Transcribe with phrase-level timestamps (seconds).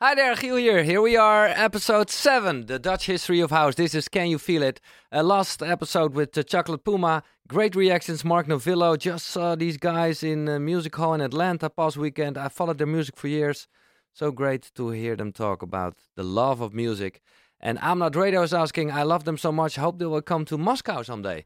[0.00, 0.84] Hi there, Giel here.
[0.84, 3.74] Here we are, episode 7, the Dutch history of house.
[3.74, 4.80] This is Can You Feel It?
[5.12, 7.24] Uh, last episode with uh, Chocolate Puma.
[7.48, 8.96] Great reactions, Mark Novillo.
[8.96, 12.38] Just saw these guys in a music hall in Atlanta past weekend.
[12.38, 13.66] I followed their music for years.
[14.12, 17.20] So great to hear them talk about the love of music.
[17.58, 19.74] And I'm not radio is asking, I love them so much.
[19.74, 21.44] Hope they will come to Moscow someday.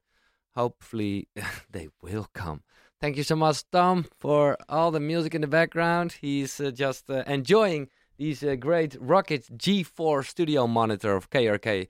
[0.54, 1.26] Hopefully,
[1.70, 2.64] they will come.
[3.00, 6.16] Thank you so much, Tom, for all the music in the background.
[6.20, 7.88] He's uh, just uh, enjoying
[8.22, 11.88] these a great Rokit G4 studio monitor of KRK.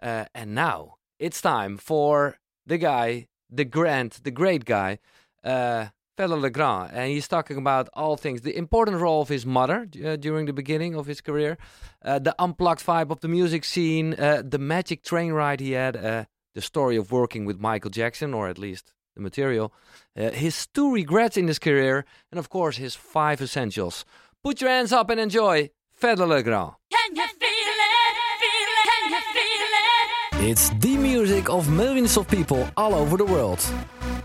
[0.00, 5.00] Uh, and now it's time for the guy, the grand, the great guy,
[5.42, 5.86] uh,
[6.18, 6.90] Le Grand.
[6.92, 10.52] And he's talking about all things the important role of his mother uh, during the
[10.52, 11.58] beginning of his career,
[12.04, 15.96] uh, the unplugged vibe of the music scene, uh, the magic train ride he had,
[15.96, 19.72] uh, the story of working with Michael Jackson, or at least the material,
[20.16, 24.04] uh, his two regrets in his career, and of course his five essentials.
[24.44, 25.70] Put your hands up and enjoy
[26.00, 26.72] Fedde Le Grand.
[26.90, 27.92] Can you feel it?
[28.40, 28.88] Feel it?
[28.90, 30.50] Can you feel it?
[30.50, 33.64] It's the music of millions of people all over the world.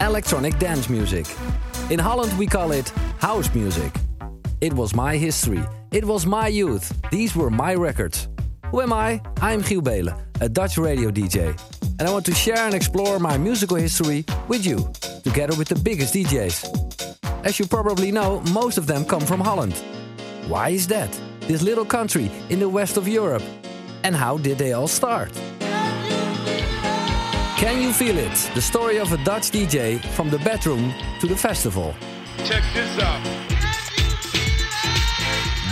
[0.01, 1.27] Electronic dance music.
[1.91, 3.93] In Holland, we call it house music.
[4.59, 5.63] It was my history.
[5.91, 6.91] It was my youth.
[7.11, 8.27] These were my records.
[8.71, 9.21] Who am I?
[9.39, 11.55] I'm Giel Beelen, a Dutch radio DJ.
[11.99, 14.91] And I want to share and explore my musical history with you,
[15.23, 17.45] together with the biggest DJs.
[17.45, 19.79] As you probably know, most of them come from Holland.
[20.47, 21.11] Why is that?
[21.41, 23.43] This little country in the west of Europe.
[24.05, 25.33] And how did they all start?
[27.57, 28.31] Can you feel it?
[28.55, 31.93] The story of a Dutch DJ from the bedroom to the festival.
[32.45, 33.21] Check this out.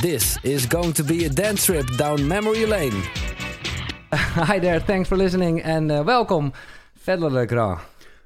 [0.01, 2.91] This is going to be a dance trip down memory lane.
[4.11, 6.51] Hi there, thanks for listening and uh, welcome,
[6.99, 7.79] Fedde Le Grand.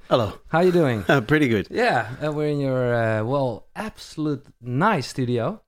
[0.10, 0.34] Hello.
[0.48, 1.06] How are you doing?
[1.08, 1.68] Uh, pretty good.
[1.70, 5.62] Yeah, uh, we're in your uh, well, absolute nice studio.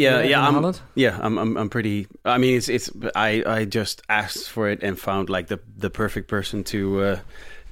[0.00, 0.46] Yeah, Yeah, yeah.
[0.48, 0.80] I'm, Holland?
[0.94, 2.06] yeah, I'm, I'm, I'm pretty.
[2.24, 2.90] I mean, it's, it's.
[3.14, 7.16] I, I just asked for it and found like the, the perfect person to, uh,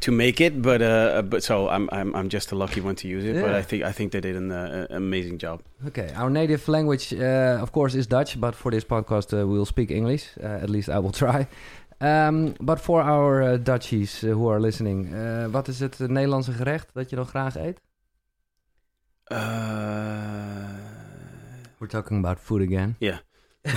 [0.01, 0.53] to make it.
[0.63, 3.41] But, uh, but so I'm, I'm, I'm just a lucky one to use it.
[3.43, 5.61] But I think, I think they did an uh, amazing job.
[5.87, 9.67] Okay, our native language, uh, of course, is Dutch, but for this podcast, uh, we'll
[9.67, 10.25] speak English.
[10.43, 11.47] Uh, at least I will try.
[12.01, 16.53] Um, but for our uh, Dutchies uh, who are listening, uh, wat is het Nederlandse
[16.53, 17.81] gerecht dat je dan graag eet?
[19.33, 20.58] Uh,
[21.79, 22.97] We're talking about food again.
[23.01, 23.19] yeah.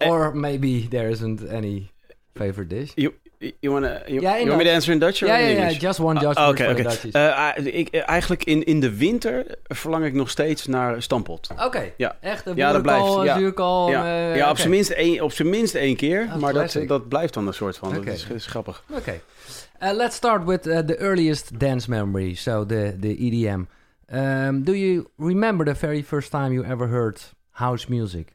[0.00, 1.90] or maybe there isn't any
[2.34, 2.92] favorite dish.
[2.96, 3.14] You,
[3.60, 6.20] you wanna, you, you want me to answer in Dutch or Ja, in just one
[6.20, 7.08] Dutch Oké, oké.
[7.12, 11.48] Eh, ik, eigenlijk in, in de winter verlang ik nog steeds naar stamppot.
[11.64, 12.16] Oké, Ja.
[12.20, 13.38] echt een Ja, dat blijft, ja.
[13.38, 13.90] zuurkool.
[13.90, 14.58] ja, eh, ja op, oké.
[14.58, 16.20] zijn minst één, op zijn minst één keer.
[16.30, 16.88] Ah, maar dat, classic.
[16.88, 17.88] dat blijft dan een soort van.
[17.96, 18.04] Oké.
[18.04, 18.84] Dat is, is grappig.
[18.90, 19.20] Okay.
[19.82, 23.60] Uh, let's start with uh, the earliest dance memory, so the, the EDM.
[24.10, 27.20] Um, do you remember the very first time you ever heard
[27.52, 28.34] house music?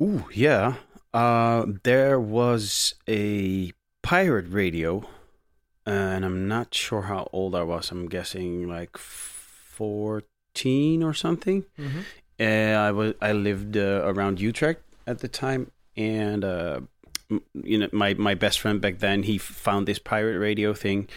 [0.00, 0.74] Ooh, yeah.
[1.14, 5.08] Uh, there was a pirate radio,
[5.86, 7.90] and I'm not sure how old I was.
[7.90, 11.64] I'm guessing like 14 or something.
[11.78, 12.00] Mm-hmm.
[12.38, 16.80] Uh, I was I lived uh, around Utrecht at the time, and uh,
[17.30, 21.08] m- you know my my best friend back then he found this pirate radio thing,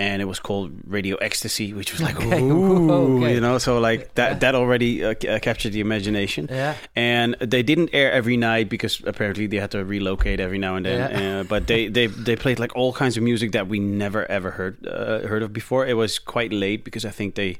[0.00, 2.40] and it was called Radio Ecstasy, which was like Okay.
[2.40, 3.34] ooh, Okay.
[3.34, 6.48] you know, so like that that already uh, c- uh, captured the imagination.
[6.50, 6.74] Yeah.
[6.96, 10.86] And they didn't air every night because apparently they had to relocate every now and
[10.86, 10.98] then.
[10.98, 11.40] Yeah.
[11.40, 14.50] Uh, but they, they they played like all kinds of music that we never ever
[14.52, 15.86] heard uh, heard of before.
[15.86, 17.58] It was quite late because I think they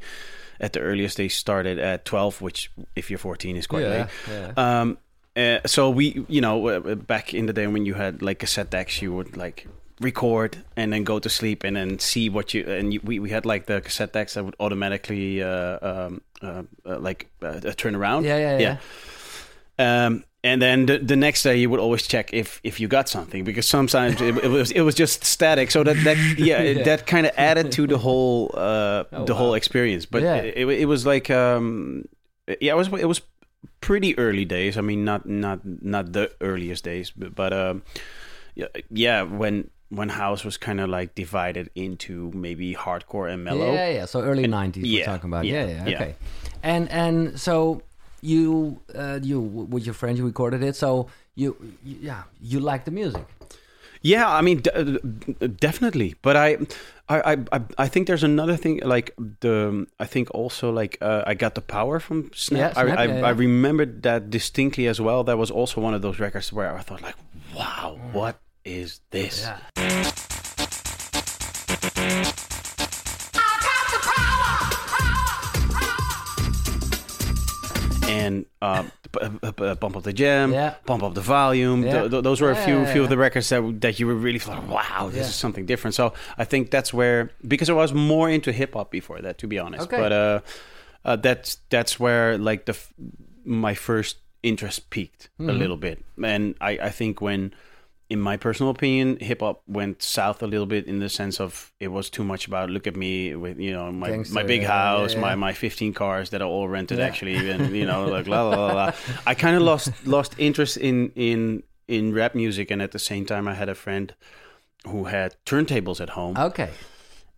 [0.61, 3.89] at the earliest they started at 12 which if you're 14 is quite yeah.
[3.89, 4.53] late yeah.
[4.81, 4.99] um
[5.34, 8.69] uh, so we you know uh, back in the day when you had like cassette
[8.69, 9.67] decks you would like
[10.00, 13.31] record and then go to sleep and then see what you and you, we, we
[13.31, 17.94] had like the cassette decks that would automatically uh, um, uh, uh, like uh, turn
[17.94, 18.59] around yeah, yeah,
[19.78, 20.06] yeah.
[20.06, 23.09] um, and then the, the next day you would always check if, if you got
[23.10, 25.71] something because sometimes it, it was it was just static.
[25.71, 26.83] So that that yeah, Yeah.
[26.84, 29.39] that kind of added to the whole uh, Oh, the wow.
[29.39, 30.06] whole experience.
[30.06, 30.37] But Yeah.
[30.37, 32.06] it, it was like um,
[32.60, 33.21] yeah, it was it was
[33.83, 34.78] pretty early days.
[34.78, 37.83] I mean, not not not the earliest days, but, but um,
[38.54, 43.72] yeah, yeah, when when house was kind of like divided into maybe hardcore and mellow.
[43.72, 44.04] Yeah, yeah.
[44.07, 45.45] So early nineties, we're yeah, talking about.
[45.45, 45.89] Yeah, yeah, yeah.
[45.89, 45.97] yeah.
[45.97, 46.15] Okay.
[46.63, 47.83] And and so
[48.22, 50.77] you uh, you with your friend you recorded it.
[50.77, 53.27] So you, you yeah you like the music.
[54.03, 56.15] Yeah, I mean, d- uh, definitely.
[56.22, 56.57] But I,
[57.09, 58.81] I, I, I- think there's another thing.
[58.83, 62.59] Like the, I think also like uh, I got the power from Snap.
[62.59, 63.27] Yeah, Snap, I, I, yeah, yeah.
[63.27, 65.22] I remembered that distinctly as well.
[65.25, 67.16] That was also one of those records where I thought like,
[67.54, 68.41] wow, what
[68.71, 69.47] is this?
[78.09, 78.83] and uh,
[79.78, 80.75] bump up the jam, Yeah.
[80.84, 81.84] bump up the volume.
[81.84, 82.01] Yeah.
[82.01, 82.93] Th- th- those were a few Yeah.
[82.93, 85.95] few of the records that that you were really like, wow, this is something different.
[85.95, 89.47] So I think that's where because I was more into hip hop before that, to
[89.47, 89.84] be honest.
[89.84, 89.97] Okay.
[89.97, 90.41] But uh,
[91.05, 92.93] uh, that's that's where like the f-
[93.45, 95.51] my first interest peaked Mm-hmm.
[95.51, 97.55] a little bit, and I I think when.
[98.10, 101.72] In my personal opinion, hip hop went south a little bit in the sense of
[101.78, 104.62] it was too much about look at me with you know my Gangster, my big
[104.62, 105.21] yeah, yeah, house, yeah.
[105.21, 107.07] my my 15 cars that are all rented Yeah.
[107.07, 108.72] actually, and you know like la la la.
[108.74, 108.92] la.
[109.27, 113.24] I kind of lost lost interest in in in rap music, and at the same
[113.27, 114.12] time, I had a friend
[114.89, 116.36] who had turntables at home.
[116.36, 116.71] Okay.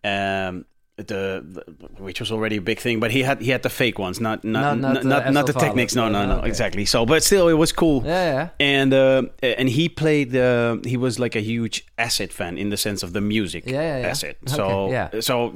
[0.03, 0.65] Um,
[0.97, 1.63] the, the
[2.03, 4.43] which was already a big thing, but he had he had the fake ones, not
[4.43, 5.95] Not- not not not the not, the Technics.
[5.95, 6.47] No, no, No, okay.
[6.47, 6.85] exactly.
[6.85, 8.03] So, but still, it was cool.
[8.05, 8.49] Yeah, yeah.
[8.59, 10.35] And uh, and he played.
[10.35, 13.63] Uh, he was like a huge Acid fan in the sense of the music.
[13.65, 14.07] Yeah, yeah, yeah.
[14.11, 14.35] Acid.
[14.43, 15.09] Okay, So yeah.
[15.19, 15.53] so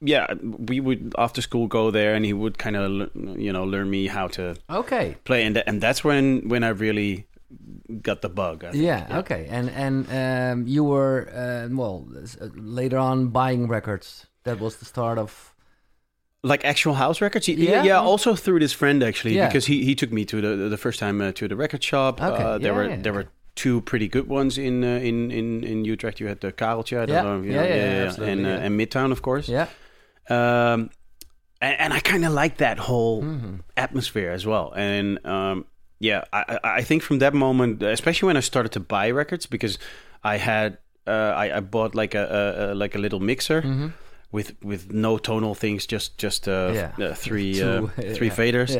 [0.00, 0.26] yeah,
[0.68, 4.06] we would after school go there, and he would kind of you know learn me
[4.08, 5.16] how to Okay.
[5.24, 7.24] play, and and that's when when I really
[8.02, 8.64] got the bug.
[8.64, 8.84] I think.
[8.84, 9.46] Yeah, okay.
[9.50, 14.26] And and um, you were uh, well uh, later on buying records.
[14.44, 15.50] That was the start of.
[16.46, 17.48] like actual house records.
[17.48, 17.82] Yeah, Yeah?
[17.84, 17.98] yeah.
[18.00, 19.48] Also through this friend actually, Yeah.
[19.48, 22.20] because he, he took me to the the first time uh, to the record shop.
[22.20, 23.02] Okay, Uh, there yeah, were yeah.
[23.02, 26.20] there were two pretty good ones in uh, in in in Utrecht.
[26.20, 28.64] You had the Kareltje, I don't Yeah, know, you yeah, know, yeah, yeah, and uh,
[28.66, 29.48] and Midtown, of course.
[29.48, 29.68] Yeah.
[30.28, 30.90] Um,
[31.60, 33.60] and, and I kind of like that whole Mhm.
[33.76, 34.72] atmosphere as well.
[34.76, 35.64] And um,
[35.98, 39.78] yeah, I, I- think from that moment, especially when I started to buy records, because
[40.22, 40.76] I had
[41.06, 43.92] uh, I, I bought like a, a, a like a little mixer Mhm.
[44.34, 47.06] With with no tonal things, just just uh, Yeah.
[47.06, 48.70] uh, three Two, uh, three faders.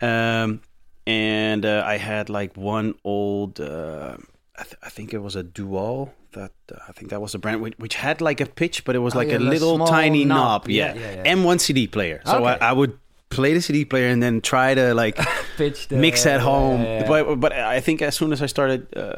[0.00, 0.60] Um,
[1.06, 6.12] and uh, I had like one old, I, th- I think it was a Dual.
[6.32, 8.94] That uh, I think that was a brand which, which had like a pitch, but
[8.94, 10.62] it was Oh, like yeah, a little tiny knob.
[10.64, 10.70] knob.
[10.70, 11.30] Yeah, Yeah, yeah, yeah.
[11.32, 12.20] and one CD player.
[12.26, 12.58] So Okay.
[12.60, 12.92] I, I would
[13.30, 15.16] play the CD player and then try to like
[15.56, 16.82] Pitch the, mix at home.
[17.08, 19.14] But but I think as soon as I started uh,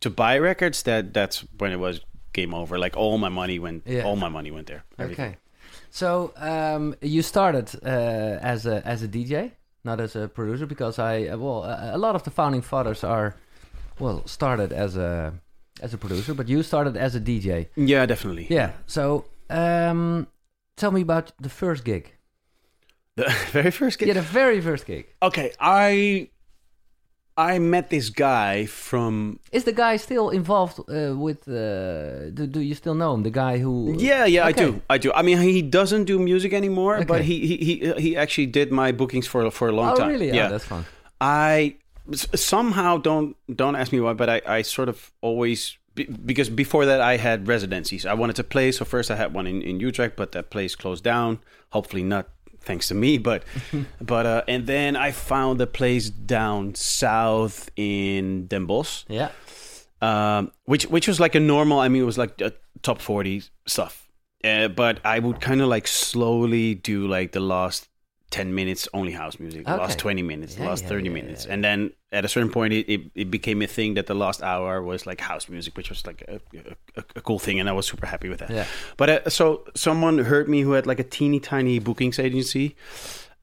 [0.00, 2.00] to buy records, that that's when it was
[2.34, 2.78] game over.
[2.78, 4.04] Like all my money went, Yeah.
[4.04, 4.82] all my money went there.
[4.98, 5.26] Everything.
[5.30, 5.36] Okay.
[5.90, 9.52] So um, you started uh, as a as a DJ,
[9.84, 13.04] not as a producer, because I uh, well a, a lot of the founding fathers
[13.04, 13.34] are
[14.00, 15.32] well started as a
[15.82, 17.68] as a producer, but you started as a DJ.
[17.76, 18.46] Yeah, definitely.
[18.50, 18.70] Yeah.
[18.86, 20.26] So um,
[20.76, 22.12] tell me about the first gig.
[23.16, 24.08] The very first gig.
[24.08, 25.04] Yeah, the very first gig.
[25.22, 26.28] Okay, I
[27.36, 31.48] I met this guy from Is the guy still involved uh, with?
[31.48, 33.22] Uh, do, do you still know him?
[33.24, 33.96] The guy who?
[33.98, 34.64] yeah yeah Okay.
[34.64, 37.04] I do I do I mean he doesn't do music anymore Okay.
[37.04, 40.08] but he, he he he actually did my bookings for for a long Oh, time
[40.10, 40.28] really?
[40.28, 40.84] yeah Oh, that's fun.
[41.20, 41.76] I
[42.34, 45.76] somehow don't don't ask me why but I I sort of always
[46.26, 49.46] because before that I had residencies I wanted to play so first I had one
[49.46, 51.38] in in Utrecht but that place closed down
[51.70, 52.28] hopefully not
[52.64, 53.42] thanks to me but
[54.00, 59.30] but uh and then I found a place down south in Den Bosch Yeah.
[60.02, 61.78] um, which which was like a normal.
[61.80, 62.52] I mean, it was like a
[62.82, 64.08] top forty stuff.
[64.44, 67.88] Uh, but I would kind of like slowly do like the last
[68.34, 71.46] ten minutes only house music, the last twenty minutes, the last yeah, thirty yeah, minutes,
[71.46, 71.52] yeah.
[71.52, 74.42] and then at a certain point, it, it, it became a thing that the last
[74.42, 76.40] hour was like house music, which was like a,
[76.96, 78.50] a, a cool thing, and I was super happy with that.
[78.50, 78.66] Yeah.
[78.96, 82.74] But uh, so someone heard me who had like a teeny tiny bookings agency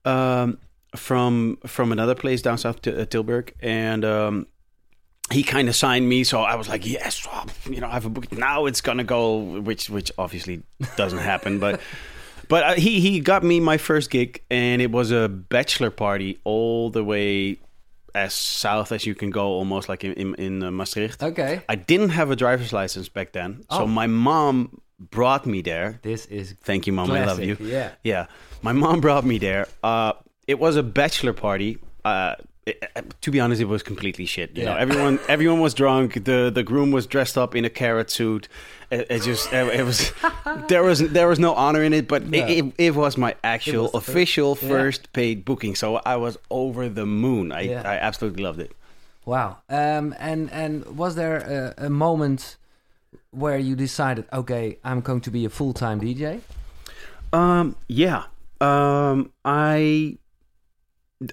[0.04, 0.58] um,
[0.94, 4.48] from from another place down south, Til- uh, Tilburg, and um,
[5.32, 6.26] he kind of signed me.
[6.26, 7.26] So I was like, yes,
[7.70, 8.66] you know, I have a book now.
[8.66, 10.64] It's gonna go, which which obviously
[10.98, 11.80] doesn't happen, but.
[12.52, 16.38] But uh, he he got me my first gig, and it was a bachelor party
[16.44, 17.58] all the way
[18.14, 21.24] as south as you can go, almost like in in, in uh, Maastricht.
[21.24, 21.62] Okay.
[21.70, 23.88] I didn't have a driver's license back then, so Oh.
[23.88, 26.00] my mom brought me there.
[26.02, 27.10] This is Thank you, mom.
[27.12, 27.56] I love you.
[27.62, 27.92] Yeah.
[28.04, 28.26] Yeah,
[28.62, 29.66] my mom brought me there.
[29.82, 30.12] Uh,
[30.46, 31.78] it was a bachelor party.
[32.04, 34.56] Uh, it- uh, to be honest, it was completely shit.
[34.56, 36.24] You know, everyone everyone was drunk.
[36.26, 38.48] The the groom was dressed up in a carrot suit.
[38.92, 40.12] It, it just it, was
[40.68, 42.08] there was there was no honor in it.
[42.08, 42.46] But No.
[42.46, 44.68] it, it, was my actual was the first- official yeah.
[44.70, 45.76] first paid booking.
[45.76, 47.52] So I was over the moon.
[47.52, 47.82] I Yeah.
[47.86, 48.72] I absolutely loved it.
[49.26, 49.58] Wow.
[49.70, 52.58] Um, and and was there a, a moment
[53.32, 56.42] where you decided, okay, I'm going to be a full time DJ?
[57.34, 58.24] Um, yeah.
[58.60, 60.18] Um, I.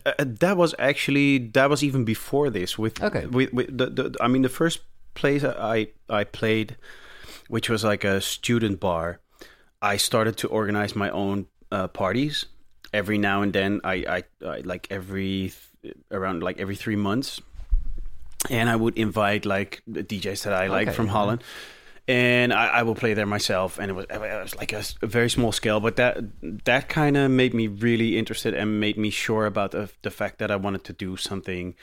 [0.05, 2.79] Uh, that was actually that was even before this.
[2.79, 3.27] With Okay.
[3.27, 4.81] with, with the, the I mean the first
[5.15, 6.77] place I I played,
[7.49, 9.21] which was like a student bar.
[9.81, 12.47] I started to organize my own uh, parties.
[12.93, 15.53] Every now and then, I, I, I like every
[16.11, 17.41] around like every three months,
[18.51, 21.13] and I would invite like the DJs that I like Okay, from yeah.
[22.09, 23.79] And I, I will play there myself.
[23.79, 26.17] And it was, it was like a very small scale, but that
[26.65, 30.39] that kind of made me really interested and made me sure about the, the fact
[30.39, 31.75] that I wanted to do something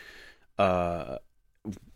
[0.58, 1.17] uh,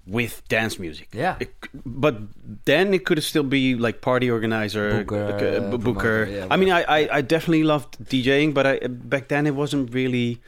[0.05, 1.09] with dance music.
[1.11, 1.37] Yeah.
[1.39, 2.17] It but
[2.65, 6.27] then it could still be like party organizer, Booker, like, uh, uh, booker.
[6.29, 9.91] yeah, I mean, I, I, I definitely loved DJing, but I back then it wasn't
[9.91, 10.39] really.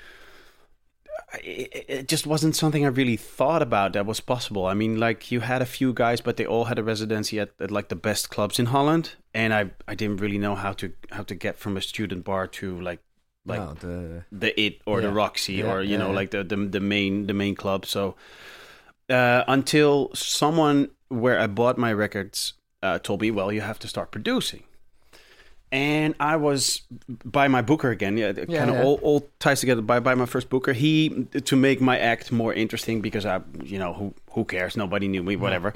[1.43, 4.65] It, it just wasn't something I really thought about that was possible.
[4.65, 7.51] I mean, like you had a few guys, but they all had a residency at,
[7.59, 10.91] at like the best clubs in Holland, and I I didn't really know how to
[11.11, 12.99] how to get from a student bar to like
[13.45, 16.15] like no, the, the it or the Roxy Yeah, or you yeah, know yeah.
[16.15, 17.85] like the, the the main the main club.
[17.85, 18.15] So
[19.09, 23.87] uh, until someone where I bought my records uh, told me, well, you have to
[23.87, 24.63] start producing.
[25.71, 26.81] And I was
[27.23, 28.17] by my booker again.
[28.17, 28.83] Yeah, Yeah, kind of yeah.
[28.83, 29.81] all, all ties together.
[29.81, 33.79] By by my first booker, he to make my act more interesting because I, you
[33.79, 34.75] know, who who cares?
[34.75, 35.35] Nobody knew me.
[35.37, 35.73] Whatever.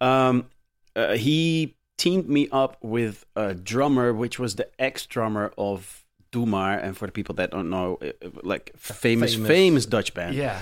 [0.00, 0.46] Um,
[0.94, 6.46] uh, he teamed me up with a drummer, which was the ex drummer of Doe
[6.46, 10.34] Maar, And for the people that don't know, uh, like famous famous- famous Dutch band.
[10.36, 10.60] yeah.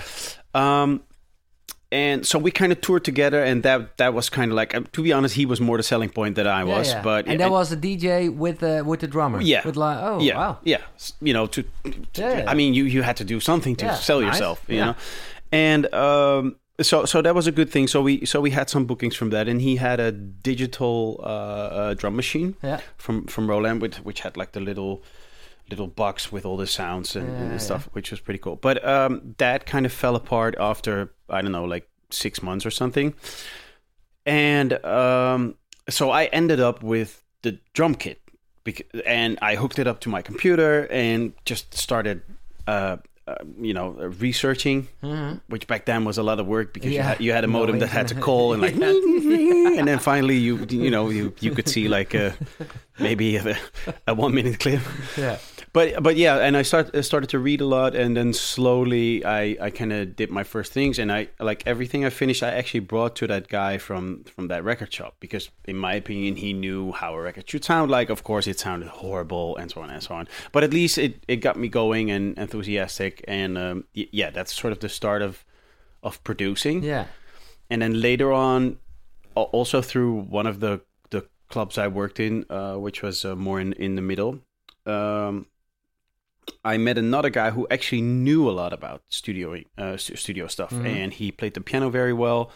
[0.53, 1.01] Um,
[1.91, 4.81] and so we kind of toured together, and that that was kind of like, uh,
[4.93, 6.87] to be honest, he was more the selling point than I was.
[6.89, 7.01] yeah.
[7.03, 9.41] But and that was a DJ with uh, with the drummer.
[9.41, 9.61] Yeah.
[9.65, 10.57] With like, oh yeah, wow.
[10.63, 10.81] yeah,
[11.21, 12.45] you know, to, to- Yeah.
[12.51, 14.27] I mean, you you had to do something to Yeah, sell nice.
[14.33, 14.85] yourself, you Yeah.
[14.85, 14.95] know,
[15.51, 17.87] and um, so so that was a good thing.
[17.87, 21.25] So we so we had some bookings from that, and he had a digital uh,
[21.25, 22.79] uh, drum machine Yeah.
[22.97, 25.01] from from Roland, which which had like the little
[25.71, 28.57] little box with all the sounds and, Yeah, and stuff, which was pretty cool.
[28.57, 32.71] But um, that kind of fell apart after I don't know, like six months or
[32.71, 33.15] something,
[34.25, 35.55] and um,
[35.89, 38.21] so I ended up with the drum kit,
[39.05, 42.21] and I hooked it up to my computer and just started.
[42.67, 42.97] Uh,
[43.31, 44.87] uh, you know, researching,
[45.47, 47.09] which back then was a lot of work because you Mm-hmm.
[47.09, 48.75] Had you had a modem that had to call and like,
[49.77, 52.35] and then finally you you know you you could see like a
[52.99, 53.57] maybe a,
[54.07, 54.81] a one minute clip.
[55.17, 55.37] Yeah.
[55.73, 59.23] but but yeah and i start, I started to read a lot and then slowly
[59.25, 62.51] i i kind of did my first things and i like everything i finished i
[62.51, 66.53] actually brought to that guy from from that record shop because in my opinion he
[66.53, 67.89] knew how a record should sound.
[67.91, 70.27] Like of course it sounded horrible and so on and so on.
[70.51, 74.53] But at least it it got me going and enthusiastic and um y- yeah that's
[74.53, 75.45] sort of the start of
[76.03, 77.05] of producing Yeah.
[77.69, 78.77] and then later on
[79.35, 83.61] also through one of the the clubs I worked in, uh, which was uh, more
[83.61, 84.39] in in the middle.
[84.85, 85.45] Um,
[86.65, 90.71] I met another guy who actually knew a lot about studio uh, stu- studio stuff,
[90.73, 92.51] and he played the piano very well.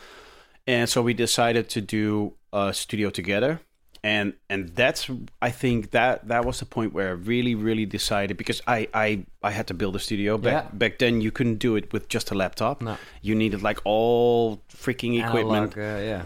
[0.67, 3.59] And so we decided to do a studio together,
[4.05, 5.09] and and that's
[5.41, 9.25] I think that that was the point where I really really decided because I I
[9.49, 10.77] I had to build a studio back Yeah.
[10.77, 11.21] back then.
[11.21, 12.81] You couldn't do it with just a laptop.
[12.81, 12.95] No.
[13.21, 16.23] You needed like all freaking equipment Analog, uh, yeah.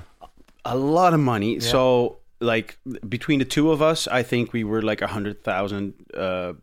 [0.66, 1.60] a lot of money.
[1.62, 5.94] So like between the two of us, I think we were like a hundred thousand.
[6.14, 6.54] Uh,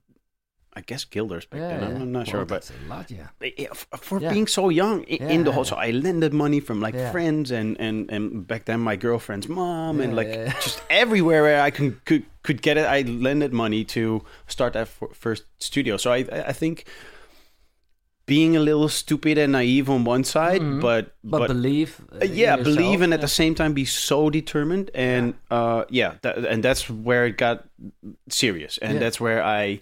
[0.77, 1.83] I guess guilders back Yeah, then.
[1.85, 2.03] I'm- yeah.
[2.03, 3.29] I'm not sure, but a lot, yeah.
[3.57, 4.31] yeah, for Yeah.
[4.33, 7.11] being so young in, Yeah, the yeah, whole, so I lended money from like Yeah.
[7.13, 10.61] friends and, and and back then my girlfriend's mom and like yeah, yeah.
[10.61, 12.85] just everywhere where I can could could get it.
[12.85, 15.97] I lended money to start that first studio.
[15.97, 16.19] So I
[16.51, 16.85] I think
[18.27, 21.31] being a little stupid and naive on one side, but Mm-hmm.
[21.31, 22.01] But, believe.
[22.21, 23.25] uh, yeah, believe and at yeah.
[23.25, 27.65] the same time be so determined and uh yeah that, and that's where it got
[28.29, 29.01] serious and Yeah.
[29.01, 29.81] that's where i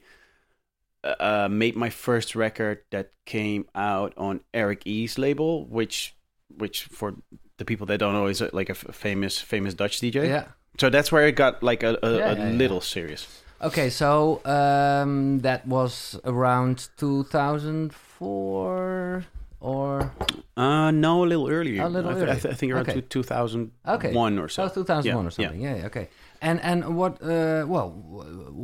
[1.20, 6.14] uh made my first record that came out on eric e's label which
[6.56, 7.14] which for
[7.58, 10.44] the people that don't know is uh, like a famous famous dutch dj Yeah.
[10.80, 12.56] so that's where it got like a, a, Yeah, a yeah, yeah.
[12.56, 19.24] little serious Okay, so um, that was around 2004
[19.64, 20.12] or
[20.56, 22.40] uh no a little earlier A little I, th- I, earlier.
[22.42, 23.00] th- I think around Okay.
[23.00, 25.60] two, 2001 okay, or so Oh, 2001 Yeah, or something.
[25.60, 25.76] Yeah.
[25.76, 26.06] yeah, okay.
[26.42, 27.88] And and what uh, well,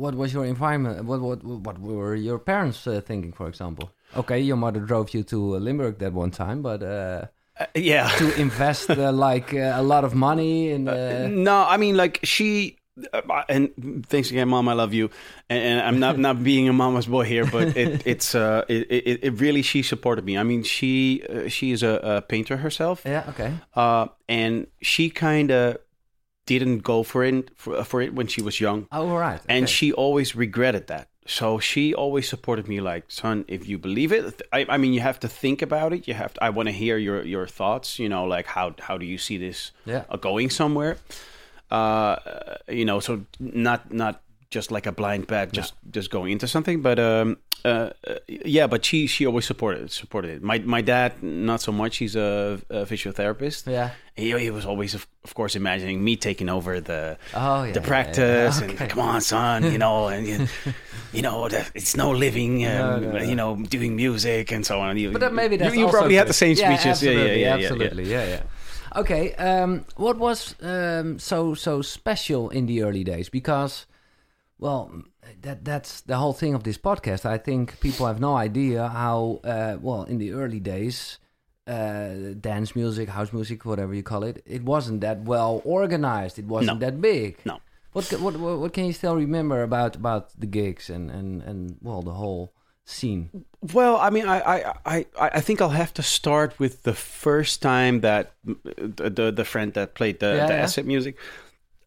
[0.01, 1.03] what was your environment?
[1.05, 3.87] What what what were your parents uh, thinking, for example?
[4.15, 7.25] Okay, your mother drove you to uh, Limburg that one time, but uh,
[7.59, 10.87] Uh, yeah to invest uh, like uh, a lot of money in.
[10.91, 12.77] Uh, no, I mean like she.
[13.13, 14.67] Uh, and thanks again, mom.
[14.69, 15.09] I love you.
[15.49, 18.87] And, and I'm not not being a mama's boy here, but it, it's uh, it,
[18.91, 20.37] it, it really she supported me.
[20.37, 23.25] I mean, she uh, she is a, a painter herself, yeah.
[23.29, 23.53] Okay.
[23.75, 25.77] uh, and she kind of
[26.45, 29.39] didn't go for it for, for it when she was young, Oh, all right.
[29.47, 31.07] and she always regretted that.
[31.27, 35.01] So she always supported me, like, son, if you believe it, I, I mean, you
[35.01, 36.07] have to think about it.
[36.07, 36.43] You have to.
[36.43, 37.99] I want to hear your your thoughts.
[37.99, 40.03] You know, like how how do you see this Yeah.
[40.09, 40.97] uh, going somewhere?
[41.71, 42.15] Uh,
[42.67, 46.81] you know, so not not just like a blind bet, just just going into something.
[46.81, 50.43] But um, uh, uh, yeah, but she she always supported it, supported it.
[50.43, 51.97] My my dad not so much.
[51.97, 53.71] He's a, a physiotherapist.
[53.71, 53.91] Yeah.
[54.17, 57.71] He, he was always, of, of course, imagining me taking over the Oh, yeah.
[57.71, 58.63] the practice yeah.
[58.63, 58.87] and Okay.
[58.87, 60.47] come on, son, you know, and you,
[61.13, 63.23] you know, the, it's no living, um, No, no, no.
[63.23, 64.97] you know, doing music and so on.
[64.97, 67.01] You, But maybe you- that's you, also probably had the same Yeah, speeches.
[67.01, 67.65] Yeah, yeah, absolutely, yeah, yeah, yeah.
[67.69, 68.03] absolutely.
[68.11, 68.43] Yeah, yeah.
[68.95, 69.33] Okay.
[69.35, 73.29] Um, what was um, so so special in the early days?
[73.29, 73.85] Because,
[74.59, 74.91] well,
[75.41, 77.25] that that's the whole thing of this podcast.
[77.25, 81.17] I think people have no idea how uh, well in the early days.
[81.67, 86.39] Uh, dance music, house music, whatever you call it, it wasn't that well organized.
[86.39, 86.85] It wasn't No.
[86.85, 87.37] that big.
[87.45, 87.59] No.
[87.93, 91.77] What, what what what can you still remember about about the gigs and and and
[91.81, 92.51] well the whole
[92.91, 93.29] scene?
[93.73, 97.61] Well, I mean, I, I, I, I think I'll have to start with the first
[97.61, 100.63] time that the the, friend that played the, Yeah, the yeah.
[100.63, 101.15] acid music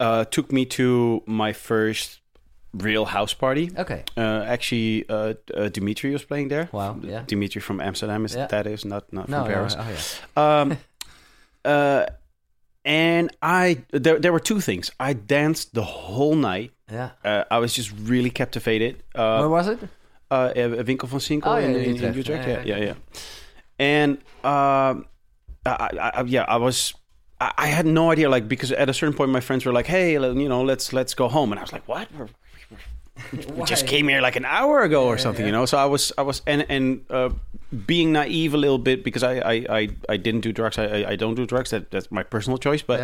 [0.01, 2.21] uh, took me to my first
[2.73, 3.71] real house party.
[3.79, 4.03] Okay.
[4.17, 6.69] Uh, actually, uh, uh, Dimitri was playing there.
[6.73, 7.23] Wow, yeah.
[7.27, 8.47] Dimitri from Amsterdam is Yeah.
[8.49, 9.77] that is not not No, from no, Paris.
[9.79, 10.61] oh yeah.
[10.61, 10.77] Um,
[11.65, 12.07] uh,
[12.85, 14.91] and I there there were two things.
[15.01, 16.71] I danced the whole night.
[16.93, 17.11] Yeah.
[17.25, 19.03] Uh, I was just really captivated.
[19.15, 19.79] Uh, Where was it?
[20.31, 22.47] Uh, a Winkel van Sinkel Oh, yeah, in, in in, Utrecht.
[22.47, 22.95] Yeah, Yeah, yeah.
[23.79, 25.07] And um,
[25.67, 26.95] I, I, yeah, I was.
[27.41, 29.87] I I had no idea, like, because at a certain point, my friends were like,
[29.87, 32.09] "Hey, you know, let's let's go home," and I was like, "What?
[32.17, 32.31] We're-
[33.57, 36.13] We just came here like an hour ago or something, you know." So I was,
[36.19, 37.31] I was, and and uh,
[37.87, 40.79] being naive a little bit because I, I, I, I didn't do drugs.
[40.79, 41.71] I, I, don't do drugs.
[41.71, 43.01] That that's my personal choice, but.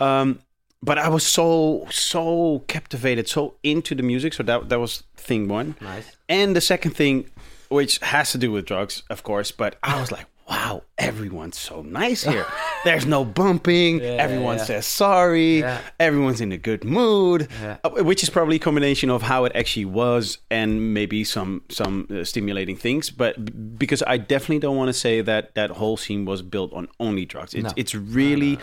[0.00, 0.40] Um,
[0.82, 4.32] but I was so so captivated, so into the music.
[4.34, 5.76] So that that was thing one.
[5.80, 6.16] Nice.
[6.28, 7.26] And the second thing,
[7.68, 11.82] which has to do with drugs, of course, but I was like, wow, everyone's so
[11.82, 12.44] nice here.
[12.84, 14.00] There's no bumping.
[14.00, 14.64] Yeah, Everyone yeah.
[14.64, 15.60] says sorry.
[15.60, 15.80] Yeah.
[16.00, 17.46] Everyone's in a good mood.
[17.84, 22.08] Uh, which is probably a combination of how it actually was and maybe some some
[22.10, 23.10] uh, stimulating things.
[23.10, 26.72] But b- because I definitely don't want to say that that whole scene was built
[26.72, 27.54] on only drugs.
[27.54, 27.70] It's No.
[27.76, 28.58] it's really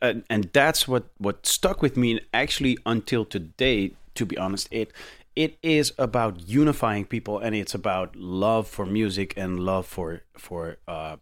[0.00, 4.68] and, and that's what what stuck with me actually until today to be honest.
[4.70, 4.92] It
[5.36, 10.78] it is about unifying people and it's about love for music and love for for
[10.88, 11.16] uh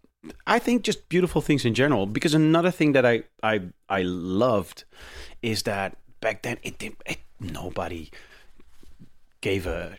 [0.46, 2.06] I think just beautiful things in general.
[2.06, 4.84] Because another thing that I I I loved
[5.42, 8.10] is that back then it it, nobody
[9.40, 9.98] gave a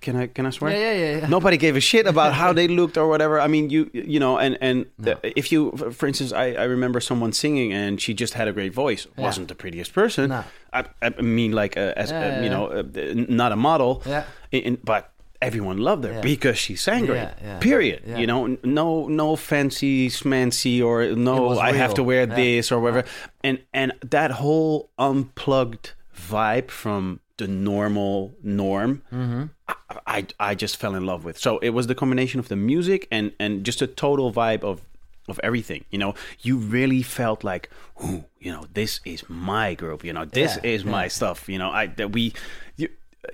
[0.00, 1.18] can I can I swear Yeah, yeah, yeah.
[1.20, 1.28] yeah.
[1.28, 3.40] nobody gave a shit about how they looked or whatever.
[3.40, 7.00] I mean, you you know, and and the, if you, for instance, I, I remember
[7.00, 9.06] someone singing and she just had a great voice.
[9.16, 9.24] Yeah.
[9.24, 10.28] wasn't the prettiest person.
[10.28, 10.44] No.
[10.72, 12.82] I, I mean, like uh, as Yeah, uh, yeah, you know, uh,
[13.28, 14.02] not a model.
[14.06, 14.24] Yeah.
[14.50, 15.08] In- in- but
[15.40, 16.20] everyone loved her Yeah.
[16.20, 17.16] because she sang great.
[17.16, 17.58] Yeah, yeah.
[17.58, 18.02] Period.
[18.06, 18.18] Yeah.
[18.18, 22.34] You know, no no fancy smancy or no I have to wear Yeah.
[22.36, 23.04] this or whatever.
[23.42, 29.02] And and that whole unplugged vibe from the normal norm.
[29.12, 29.44] Mm-hmm.
[29.68, 29.74] I,
[30.06, 31.38] I I just fell in love with.
[31.38, 34.80] So it was the combination of the music and and just a total vibe of
[35.28, 35.84] of everything.
[35.90, 37.70] You know, you really felt like,
[38.04, 40.04] ooh, you know, this is my group.
[40.04, 41.48] You know, this Yeah, is my stuff.
[41.48, 42.32] You know, I that we.
[42.76, 42.88] You,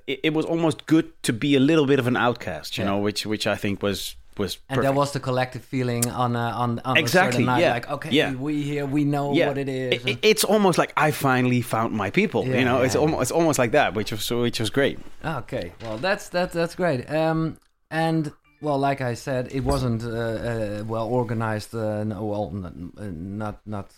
[0.06, 2.76] it, it was almost good to be a little bit of an outcast.
[2.76, 2.90] You Yeah.
[2.90, 4.82] know, which which I think was was And perfect.
[4.82, 7.60] that was the collective feeling on uh, on on Exactly, a night.
[7.60, 8.34] yeah, Like okay, yeah.
[8.34, 9.92] we here we know yeah, what it is.
[9.94, 12.40] It- it- it's almost like I finally found my people.
[12.44, 14.98] Yeah, you know, it's almost it's almost like that, which was which was great.
[15.24, 17.10] Okay, well that's that's that's great.
[17.10, 17.56] Um,
[17.90, 21.74] and well, like I said, it wasn't uh, uh, well organized.
[21.74, 23.90] Uh, no, well, not uh, not, not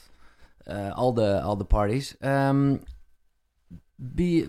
[0.67, 2.17] uh, all the all the parties.
[2.23, 2.81] Um,
[4.15, 4.43] be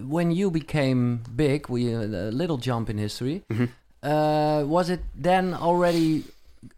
[0.00, 3.42] when you became big, we uh, a little jump in history.
[3.50, 3.68] Mhm.
[4.06, 6.22] Uh, was it then already?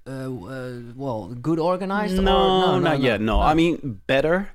[0.07, 2.17] Uh, uh, well, good organized?
[2.17, 3.21] No, or, no, not yet.
[3.21, 4.49] No, I mean better.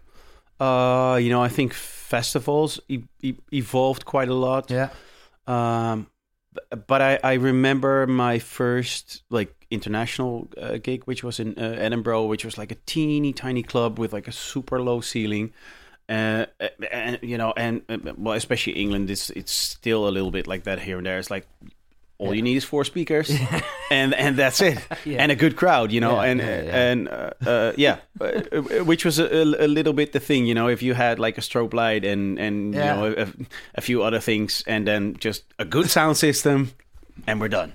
[0.60, 4.72] Uh, you know, I think festivals e- e- evolved quite a lot.
[4.72, 4.90] yeah,
[5.48, 6.08] Um,
[6.88, 12.26] but I, I remember my first like international uh, gig, which was in uh, Edinburgh,
[12.26, 15.54] which was like a teeny tiny club with like a super low ceiling.
[16.10, 16.46] Uh,
[16.92, 20.64] and you know, and uh, well, especially England, it's it's still a little bit like
[20.64, 21.18] that here and there.
[21.18, 21.48] It's like
[22.20, 22.34] all Yeah.
[22.36, 23.30] you need is four speakers,
[23.92, 25.22] and and that's it, Yeah.
[25.24, 29.20] and a good crowd, you know, Yeah, and and uh, uh, yeah, uh, which was
[29.20, 32.06] a, a little bit the thing, you know, if you had like a strobe light
[32.06, 33.28] and and you know a,
[33.76, 36.70] a few other things, and then just a good sound system,
[37.28, 37.74] and we're done,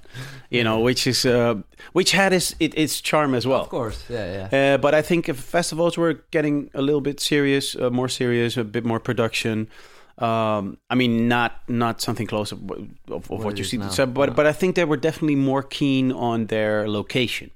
[0.50, 1.54] you know, which is uh,
[1.92, 3.62] which had its it, its charm as well.
[3.62, 4.74] of course, yeah, yeah.
[4.74, 8.56] Uh, but I think if festivals were getting a little bit serious, uh, more serious,
[8.56, 9.66] a bit more production.
[10.22, 13.88] Um, I mean, not not something close of, of, of What what, you see, now.
[13.90, 14.34] so, but No.
[14.34, 17.50] but I think they were definitely more keen on their location.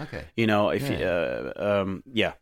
[0.00, 0.24] Okay.
[0.36, 1.10] You know, if Yeah.
[1.10, 2.32] uh, um, yeah,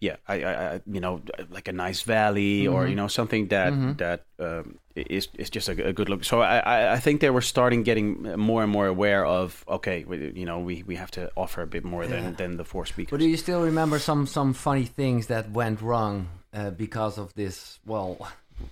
[0.00, 2.90] yeah, I, I, you know, like a nice valley or Mm-hmm.
[2.90, 6.24] you know something that that um, is is just a, a good look.
[6.24, 10.04] So I, I, I think they were starting getting more and more aware of okay,
[10.04, 12.20] we, you know, we, we have to offer a bit more Yeah.
[12.20, 13.10] than than the four speakers.
[13.10, 17.32] But do you still remember some some funny things that went wrong uh, because of
[17.34, 18.16] this well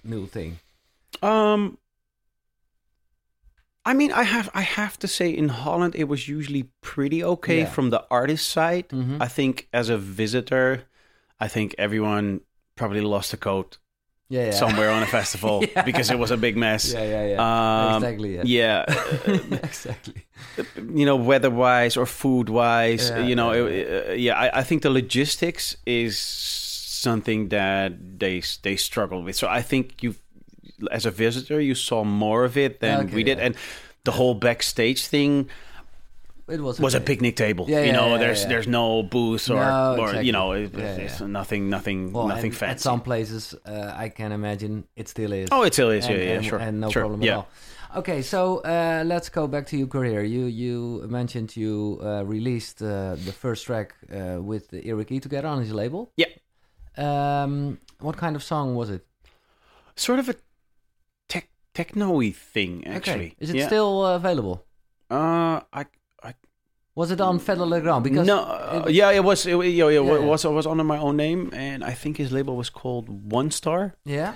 [0.04, 0.58] new thing?
[1.22, 1.78] Um,
[3.84, 7.60] I mean, I have I have to say, in Holland, it was usually pretty okay
[7.60, 7.66] Yeah.
[7.74, 8.88] from the artist side.
[8.90, 9.20] Mhm.
[9.20, 10.84] I think as a visitor,
[11.40, 12.40] I think everyone
[12.76, 13.78] probably lost a coat
[14.28, 14.50] Yeah, yeah.
[14.52, 15.82] somewhere on a festival Yeah.
[15.82, 16.92] because it was a big mess.
[16.92, 17.40] Yeah, yeah, yeah.
[17.42, 18.36] Um, exactly.
[18.36, 18.44] Yeah.
[18.46, 18.84] Yeah,
[19.66, 20.26] exactly.
[20.94, 24.34] you know, weather-wise or food-wise, you know, yeah, it- uh, yeah.
[24.38, 26.16] I, I think the logistics is
[27.02, 29.34] something that they they struggle with.
[29.36, 30.14] So I think you,
[30.90, 33.46] as a visitor, you saw more of it than Okay, we did, yeah.
[33.46, 33.54] and
[34.04, 35.48] the whole backstage thing
[36.48, 37.64] It was was a picnic table.
[37.68, 41.20] Yeah, you know, yeah, there's there's no booth or No, or you know, it, it's
[41.20, 42.72] nothing nothing Well, nothing fancy.
[42.72, 45.48] At some places, uh, I can imagine it still is.
[45.52, 46.06] oh, it still is.
[46.06, 47.32] and, yeah, yeah, and- sure, and no sure, problem yeah.
[47.32, 47.46] at all.
[48.00, 50.22] Okay, so uh, let's go back to your career.
[50.24, 52.88] You you mentioned you uh, released uh,
[53.26, 56.10] the first track uh, with Eric E together on his label.
[56.16, 56.28] Yeah.
[56.96, 59.06] Um, what kind of song was it?
[59.96, 60.34] Sort of a
[61.28, 63.14] tech techno-y thing, actually.
[63.14, 63.34] Okay.
[63.38, 63.66] Is it yeah.
[63.66, 64.64] still uh, available?
[65.10, 65.86] Uh, I
[66.22, 66.34] I
[66.94, 68.02] Was it on Fedde Le Grand?
[68.04, 69.46] Because no, it- uh, yeah, it was.
[69.46, 72.56] It, yeah, yeah, Yeah, was was under my own name, and I think his label
[72.56, 73.94] was called One Star.
[74.04, 74.34] yeah.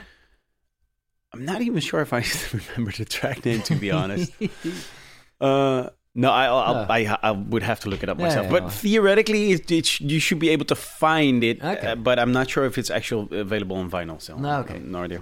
[1.32, 4.32] I'm not even sure if I remember the track name, to be honest.
[5.40, 5.90] uh,
[6.22, 6.86] no, I No.
[6.98, 8.44] I I would have to look it up myself.
[8.46, 8.68] yeah, but no.
[8.70, 11.56] theoretically, it, it sh- you should be able to find it.
[11.62, 11.88] Okay.
[11.92, 14.18] uh, but I'm not sure if it's actually available on vinyl.
[14.20, 14.78] So No, okay.
[14.78, 15.20] no idea.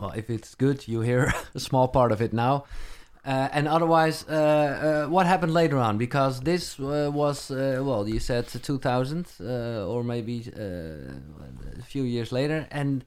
[0.00, 2.64] Well, if it's good, you hear a small part of it now.
[3.26, 4.34] Uh, and otherwise, uh,
[5.06, 5.96] uh, what happened later on?
[5.96, 10.60] Because this uh, was, uh, well, you said 2000 uh, or maybe uh,
[11.80, 12.66] a few years later.
[12.70, 13.04] And,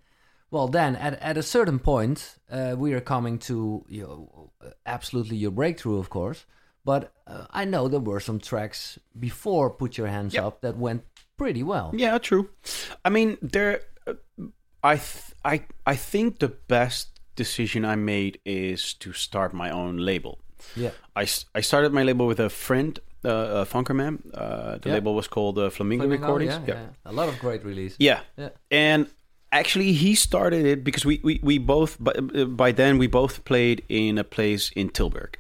[0.50, 4.50] well, then at, at a certain point, uh, we are coming to you know,
[4.88, 6.46] absolutely your breakthrough, of course.
[6.92, 10.44] But uh, I know there were some tracks before Put Your Hands Yep.
[10.48, 11.02] Up that went
[11.38, 11.92] pretty well.
[12.04, 12.44] Yeah, true.
[13.06, 13.82] I mean, there.
[14.08, 14.14] Uh,
[14.94, 15.56] I th- I
[15.94, 20.34] I think the best decision I made is to start my own label.
[20.76, 20.92] Yeah.
[21.22, 21.26] I,
[21.60, 24.16] I started my label with a friend, uh, uh, Funkerman.
[24.34, 24.96] Uh, the Yeah.
[24.96, 26.60] label was called uh, Flamingo, Flamingo, Recordings.
[26.68, 27.12] yeah, yeah.
[27.12, 27.98] A lot of great releases.
[28.00, 28.20] Yeah.
[28.38, 28.50] Yeah.
[28.72, 29.08] And
[29.52, 33.44] actually, he started it because we, we, we both, by, uh, by then, we both
[33.46, 35.36] played in a place in Tilburg,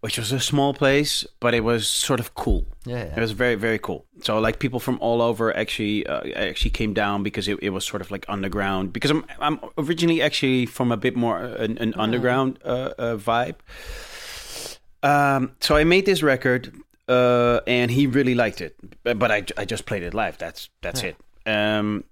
[0.00, 2.64] which was a small place, but it was sort of cool.
[2.86, 4.04] Yeah, It was very, very cool.
[4.22, 7.84] So, like, people from all over actually uh, actually came down because it, it was
[7.84, 8.92] sort of like underground.
[8.92, 13.16] Because I'm I'm originally actually from a bit more uh, an, an underground uh, uh,
[13.16, 13.56] vibe.
[15.02, 16.72] Um, so I made this record,
[17.08, 18.76] uh, and he really liked it.
[19.04, 20.38] But I, I just played it live.
[20.38, 21.10] That's that's Yeah.
[21.10, 21.16] it.
[21.78, 22.04] Um,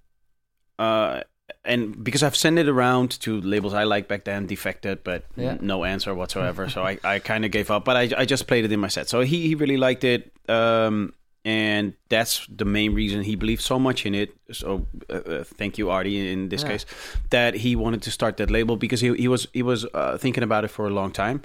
[0.78, 1.22] uh,
[1.64, 5.56] and because I've sent it around to labels I liked back then, defected, but Yeah.
[5.60, 6.68] no answer whatsoever.
[6.68, 7.84] so I, I kind of gave up.
[7.84, 9.08] But I, I just played it in my set.
[9.08, 10.32] So he, he really liked it.
[10.48, 11.12] Um,
[11.44, 14.34] and that's the main reason he believed so much in it.
[14.52, 16.68] So uh, uh, thank you, Artie, in this Yeah.
[16.68, 16.86] case,
[17.30, 20.42] that he wanted to start that label because he, he was he was uh, thinking
[20.42, 21.42] about it for a long time.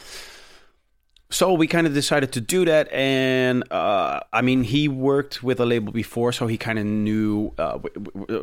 [1.34, 5.62] So we kind of decided to do that, and uh, I mean, he worked with
[5.62, 7.54] a label before, so he kind of knew.
[7.58, 7.80] Uh,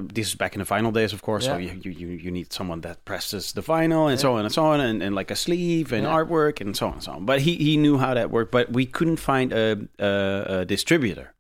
[0.01, 1.45] this is back in the vinyl days, of course.
[1.45, 1.73] So Yeah.
[1.75, 4.81] you, you you need someone that presses the vinyl and so on and so on,
[4.81, 6.17] and, and like a sleeve and Yeah.
[6.17, 7.27] artwork and so on and so on.
[7.27, 11.35] But he he knew how that worked, but we couldn't find a, a, a distributor.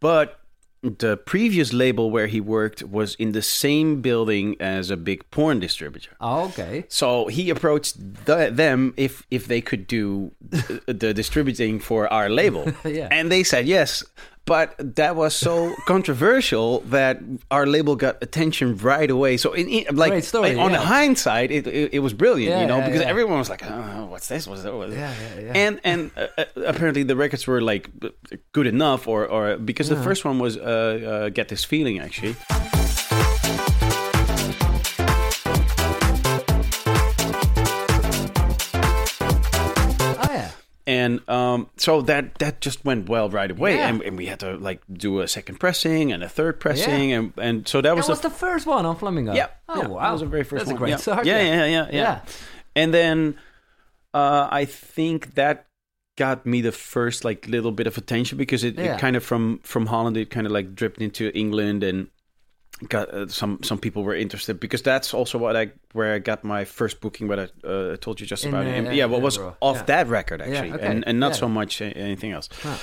[0.00, 0.39] But
[0.82, 5.60] the previous label where he worked was in the same building as a big porn
[5.60, 6.10] distributor.
[6.20, 6.84] Oh, okay.
[6.88, 12.30] So he approached the, them if if they could do the, the distributing for our
[12.30, 13.08] label, Yeah.
[13.10, 14.02] and they said yes.
[14.46, 19.36] But that was so controversial that our label got attention right away.
[19.36, 20.78] So in, in like, story, like, on yeah.
[20.78, 24.06] hindsight, it, it, it was brilliant, Yeah, you know, yeah, because everyone was like, oh,
[24.06, 24.48] "What's this?
[24.48, 25.52] What's that?" What's Yeah, yeah, yeah.
[25.54, 27.90] And and uh, uh, apparently the records were like
[28.52, 32.34] good enough, or or because the first one was uh, uh, "Get This Feeling" actually.
[40.86, 43.88] And um, so that that just went well right away, Yeah.
[43.88, 47.32] and, and we had to like do a second pressing and a third pressing, and
[47.36, 49.34] and so that was That was the, first one on Flamingo.
[49.34, 50.00] yeah, Oh, yeah, wow.
[50.02, 50.76] that was the very first That's one.
[50.76, 50.96] a great yeah.
[50.96, 51.26] start.
[51.26, 52.20] Yeah, yeah, yeah, yeah, Yeah.
[52.76, 53.34] And then
[54.14, 55.66] uh, I think that
[56.16, 58.94] got me the first like little bit of attention because it, Yeah.
[58.94, 62.08] it kind of from from Holland it kind of like dripped into England and
[62.88, 66.44] got uh, some some people were interested because that's also what I where I got
[66.44, 68.94] my first booking what I uh, told you just In, about it.
[68.94, 69.82] yeah, what was off Yeah.
[69.86, 70.86] that record actually okay.
[70.86, 71.38] and and not Yeah.
[71.40, 72.48] so much anything else.
[72.62, 72.76] Huh.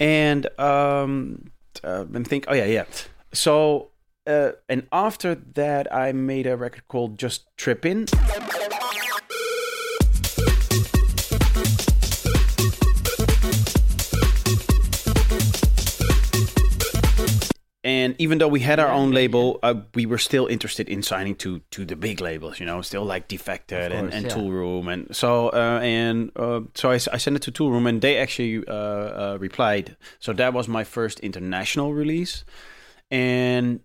[0.00, 1.50] And um
[1.84, 2.84] uh, and think oh yeah yeah
[3.32, 3.90] So,
[4.26, 8.06] uh, and after that, I made a record called Just Trippin'.
[18.08, 21.34] And even though we had our own label, uh, we were still interested in signing
[21.36, 24.32] to to the big labels, you know, still like Defected and, course, and yeah.
[24.32, 28.66] Toolroom, and so uh, and uh, so I sent it to Toolroom, and they actually
[28.66, 29.96] uh, uh, replied.
[30.20, 32.44] So that was my first international release,
[33.10, 33.80] and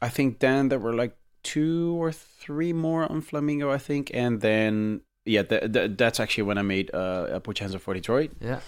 [0.00, 4.40] I think then there were like two or three more on Flamingo, I think, and
[4.40, 8.30] then yeah, th- th- that's actually when I made uh, Put Hands Up for Detroit
[8.40, 8.60] Yeah.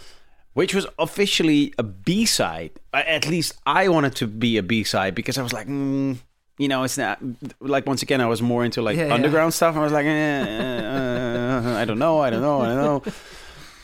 [0.57, 2.71] Which was officially a B side.
[2.95, 6.16] At least I wanted to be a B side because I was like, mm,
[6.59, 7.19] you know, it's not
[7.61, 9.14] like once again I was more into like Yeah, yeah.
[9.14, 9.77] underground stuff.
[9.77, 10.40] I was like, eh,
[10.81, 13.12] uh, I don't know, I don't know, I don't know.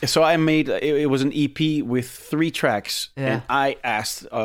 [0.05, 3.33] So I made it, it was an EP with three tracks, Yeah.
[3.33, 4.35] and I asked uh,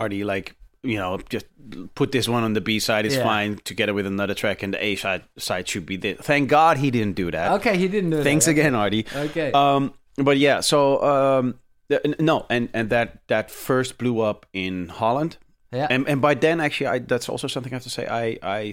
[0.00, 0.54] Artie like.
[0.84, 1.46] You know, just
[1.94, 3.06] put this one on the B side.
[3.06, 3.22] It's Yeah.
[3.22, 6.18] fine together with another track, and the A side side should be this.
[6.18, 7.52] Thank God he didn't do that.
[7.62, 8.24] Okay, he didn't do that.
[8.24, 9.06] Thanks again, Artie.
[9.14, 9.52] Okay.
[9.52, 11.54] Um, but yeah, so um,
[11.98, 15.36] th- no, and and that that first blew up in Holland,
[15.72, 15.86] yeah.
[15.90, 18.06] and and by then actually, I that's also something I have to say.
[18.06, 18.72] I I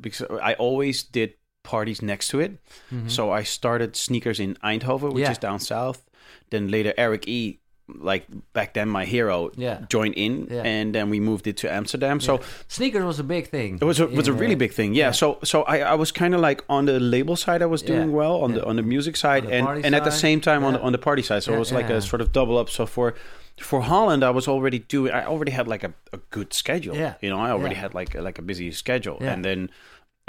[0.00, 2.58] because I always did parties next to it,
[3.06, 5.18] so I started sneakers in Eindhoven, which Mm-hmm.
[5.18, 5.30] Yeah.
[5.32, 6.04] is down south.
[6.50, 7.59] Then later, Eric E.
[8.00, 9.80] Like back then, my hero Yeah.
[9.88, 10.62] joined in, Yeah.
[10.62, 12.20] and then we moved it to Amsterdam.
[12.20, 13.78] So Sneakers was a big thing.
[13.80, 15.10] it was a, was a really big thing, yeah.
[15.12, 18.08] So so I, I was kind of like on the label side, I was doing
[18.10, 18.56] Yeah, well on yeah.
[18.60, 20.92] the on the music side, the and and at the same time on the on
[20.92, 21.42] the party side.
[21.42, 21.96] So Yeah, it was like yeah.
[21.98, 22.68] a sort of double up.
[22.70, 23.14] So for
[23.60, 25.12] for Holland, I was already doing.
[25.12, 26.96] I already had like a, a good schedule.
[26.96, 27.82] Yeah, you know, I already yeah.
[27.82, 29.32] had like a- like a busy schedule, Yeah.
[29.34, 29.70] and then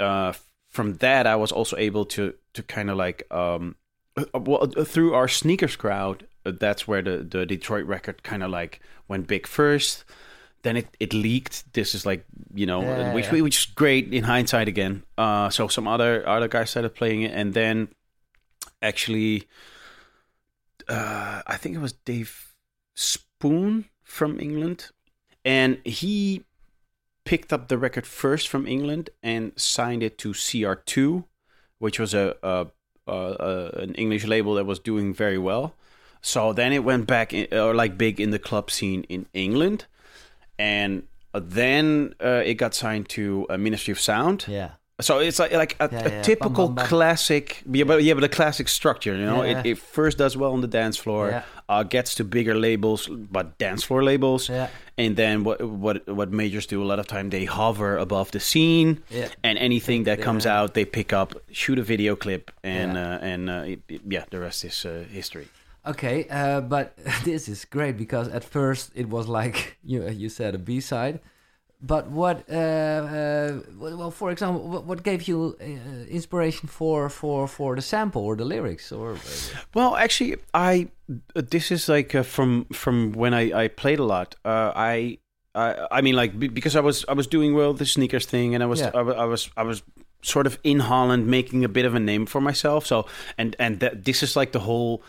[0.00, 0.32] uh,
[0.68, 3.76] from that, I was also able to to kind of like um,
[4.16, 6.26] uh, well uh, through our sneakers crowd.
[6.44, 10.04] That's where the the Detroit record kind of like went big first.
[10.62, 11.72] Then it, it leaked.
[11.72, 12.24] This is like
[12.54, 13.40] you know, Yeah, which yeah.
[13.40, 15.02] which is great in hindsight again.
[15.18, 17.88] Uh, so some other other guys started playing it, and then
[18.80, 19.48] actually,
[20.88, 22.54] uh, I think it was Dave
[22.94, 24.90] Spoon from England,
[25.44, 26.44] and he
[27.24, 31.24] picked up the record first from England and signed it to CR2,
[31.78, 32.66] which was a, a,
[33.06, 35.74] a, a an English label that was doing very well.
[36.22, 39.86] So then it went back in, or like big in the club scene in England,
[40.58, 41.02] and
[41.34, 44.44] then uh, it got signed to uh, Ministry of Sound.
[44.48, 44.70] Yeah.
[45.00, 46.86] So it's like like a, Yeah, a typical Bam, bam, bam.
[46.86, 49.16] classic, yeah, but yeah, but a classic structure.
[49.16, 51.42] You know, Yeah, it, it first does well on the dance floor, Yeah.
[51.68, 54.68] uh, gets to bigger labels, but dance floor labels, Yeah.
[54.96, 58.38] and then what what what majors do a lot of time they hover above the
[58.40, 59.28] scene, Yeah.
[59.42, 60.60] and anything that comes Yeah.
[60.62, 63.14] out they pick up, shoot a video clip, and Yeah.
[63.16, 65.48] uh, and uh, it- it- yeah, the rest is uh, history.
[65.84, 70.54] Okay, uh, but this is great because at first it was like you you said
[70.54, 71.20] a B side,
[71.80, 75.64] but what uh, uh, well, for example, what, what gave you uh,
[76.08, 79.18] inspiration for for for the sample or the lyrics or uh,
[79.74, 80.88] Well, actually, I
[81.34, 84.36] this is like uh, from from when I I played a lot.
[84.44, 85.18] Uh, I.
[85.54, 88.62] I, I mean, like because I was I was doing well the sneakers thing, and
[88.62, 88.90] I was Yeah.
[88.94, 89.82] I, I was I was
[90.22, 92.86] sort of in Holland making a bit of a name for myself.
[92.86, 93.04] So
[93.36, 95.02] and and that this is like the whole.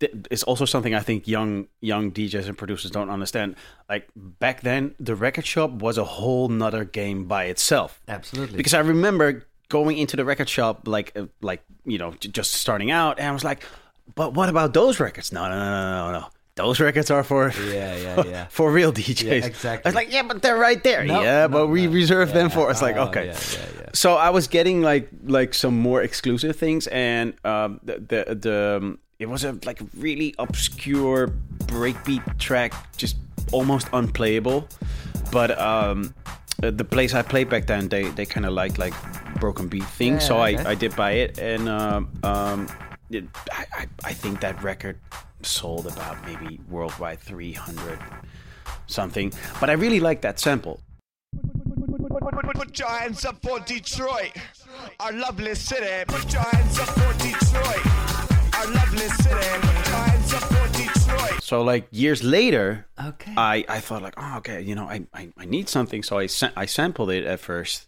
[0.00, 3.56] It's also something I think young young DJs and producers don't understand.
[3.88, 8.00] Like back then, the record shop was a whole nother game by itself.
[8.08, 8.56] Absolutely.
[8.56, 12.90] Because I remember going into the record shop like uh, like you know just starting
[12.90, 13.62] out and I was like
[14.14, 15.32] but what about those records?
[15.32, 16.26] No no no no no no.
[16.56, 18.46] Those records are for yeah yeah yeah.
[18.48, 19.86] for real DJs Yeah, exactly.
[19.86, 21.04] I was like yeah but they're right there.
[21.04, 21.92] No, yeah no, but we no.
[21.92, 23.26] reserve them for it's like Oh, okay.
[23.26, 23.88] Yeah, yeah, yeah.
[23.92, 28.76] so I was getting like like some more exclusive things, and um, the the, the
[28.82, 31.28] um, it was a like really obscure
[31.66, 33.16] breakbeat track, just
[33.52, 34.66] almost unplayable.
[35.30, 36.14] But um,
[36.62, 38.94] uh, the place I played back then, they they kind of like like
[39.38, 40.70] broken beat things, Yeah, so I.
[40.70, 42.66] I did buy it, and um, um,
[43.10, 44.98] it, I, I I think that record
[45.42, 47.98] sold about maybe worldwide three hundred
[48.86, 49.32] something.
[49.60, 50.80] But I really like that sample.
[52.54, 54.32] Put your hands up for Detroit,
[54.98, 56.04] our lovely city.
[56.06, 58.09] Put your hands up for Detroit,
[61.42, 65.32] So like years later, okay I, I thought like, oh, okay, you know, I, I,
[65.36, 66.02] I need something.
[66.04, 67.86] So I sa- I sampled it at first.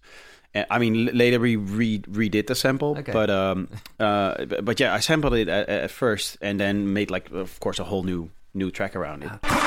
[0.52, 3.12] And, I mean, later we re- redid the sample, Okay.
[3.12, 3.68] but um,
[4.00, 7.58] uh, but, but yeah, I sampled it at, at first, and then made like, of
[7.60, 9.30] course, a whole new new track around it.
[9.42, 9.60] Put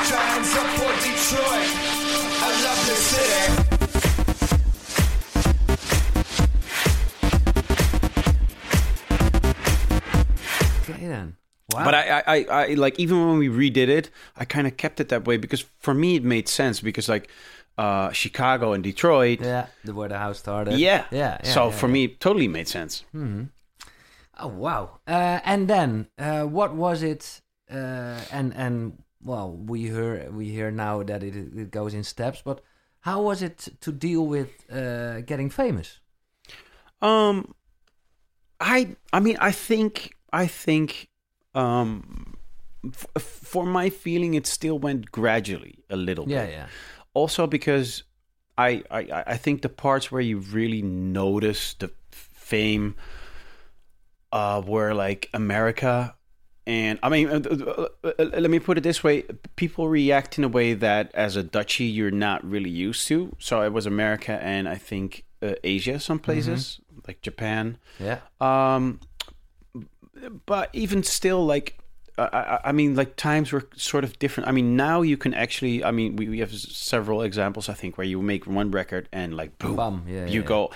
[11.16, 11.38] then
[11.74, 14.78] wow But I, I, I, I like even when we redid it, I kind of
[14.78, 17.30] kept it that way because for me it made sense because like
[17.78, 19.42] uh, Chicago and Detroit.
[19.42, 20.78] Yeah, the where the house started.
[20.80, 21.06] Yeah.
[21.12, 21.38] yeah.
[21.44, 21.94] yeah so yeah, for yeah.
[21.94, 23.04] me, it totally made sense.
[23.14, 23.44] Mm-hmm.
[24.38, 25.00] Oh wow!
[25.08, 27.42] Uh, and then, uh, what was it?
[27.72, 32.42] Uh, and and well, we hear we hear now that it it goes in steps.
[32.44, 32.62] But
[33.02, 36.00] how was it to deal with uh, getting famous?
[37.02, 37.56] Um,
[38.60, 40.90] I I mean I think I think
[41.54, 42.36] um
[42.86, 46.52] f- for my feeling it still went gradually a little Yeah, bit.
[46.54, 46.68] yeah,
[47.14, 48.04] Also because
[48.58, 52.96] I I I think the parts where you really notice the fame
[54.32, 56.16] uh were like America
[56.68, 59.22] and I mean, uh, uh, uh, let me put it this way:
[59.56, 63.36] people react in a way that, as a Dutchie, you're not really used to.
[63.38, 67.78] So it was America and I think uh, Asia, some places like Japan.
[68.00, 68.18] yeah.
[68.42, 69.00] Um,
[70.46, 71.78] but even still, like,
[72.18, 74.48] I, I, I mean, like times were sort of different.
[74.48, 75.84] I mean, now you can actually.
[75.84, 77.68] I mean, we, we have several examples.
[77.70, 80.48] I think where you make one record and like boom, Bum, yeah, you yeah.
[80.48, 80.72] go.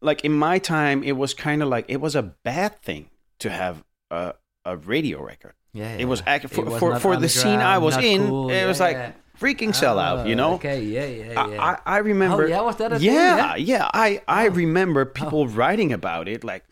[0.00, 3.50] Like in my time, it was kind of like it was a bad thing to
[3.50, 5.54] have a a radio record.
[5.72, 6.34] Yeah, It was yeah.
[6.34, 8.26] act- It for was for, for the scene I was in.
[8.28, 9.12] cool, It yeah, was like yeah.
[9.40, 10.52] freaking sellout, you Oh, know.
[10.54, 11.62] Okay, yeah, yeah, yeah.
[11.62, 12.44] I, I remember.
[12.44, 13.06] Oh, yeah, was that a thing?
[13.06, 13.52] yeah, Yeah?
[13.52, 13.56] Oh.
[13.56, 13.90] yeah.
[13.94, 14.50] I I oh.
[14.50, 15.06] remember oh.
[15.06, 16.64] people writing about it, like,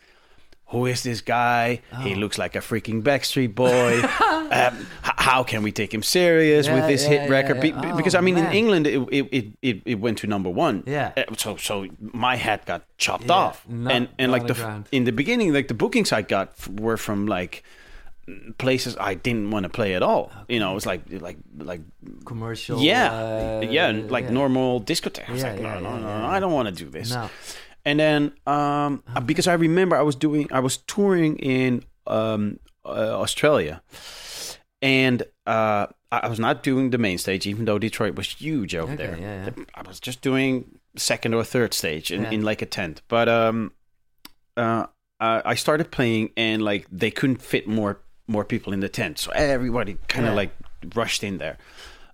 [0.71, 1.81] who is this guy?
[1.93, 1.97] Oh.
[1.97, 4.01] He looks like a freaking Backstreet Boy.
[4.51, 7.61] um, h- how can we take him serious Yeah, with this yeah, hit yeah, record?
[7.61, 8.45] Be- Oh, because I mean, man.
[8.47, 10.83] in England, it, it it it went to number one.
[10.87, 11.11] Yeah.
[11.17, 14.87] Uh, So so my hat got chopped off, not and and like the underground.
[14.91, 17.63] in the beginning, like the bookings I got f- were from like
[18.57, 20.31] places I didn't want to play at all.
[20.47, 21.81] You know, it was like like like
[22.25, 22.79] commercial.
[22.79, 25.27] yeah, uh, yeah, like normal discotheque.
[25.29, 26.25] I was Yeah, like, no, no, no, no.
[26.35, 27.09] I don't want to do this.
[27.11, 27.29] No.
[27.85, 33.19] And then, um, because I remember I was doing, I was touring in um, uh,
[33.19, 33.81] Australia,
[34.81, 38.93] and uh, I was not doing the main stage, even though Detroit was huge over
[38.93, 39.17] Okay, there.
[39.19, 39.63] yeah, yeah.
[39.75, 42.31] I was just doing second or third stage in, Yeah.
[42.31, 43.01] in like a tent.
[43.07, 43.71] But um,
[44.57, 44.85] uh,
[45.19, 49.31] I started playing, and like they couldn't fit more more people in the tent, so
[49.31, 50.51] everybody kind of like
[50.95, 51.57] rushed in there.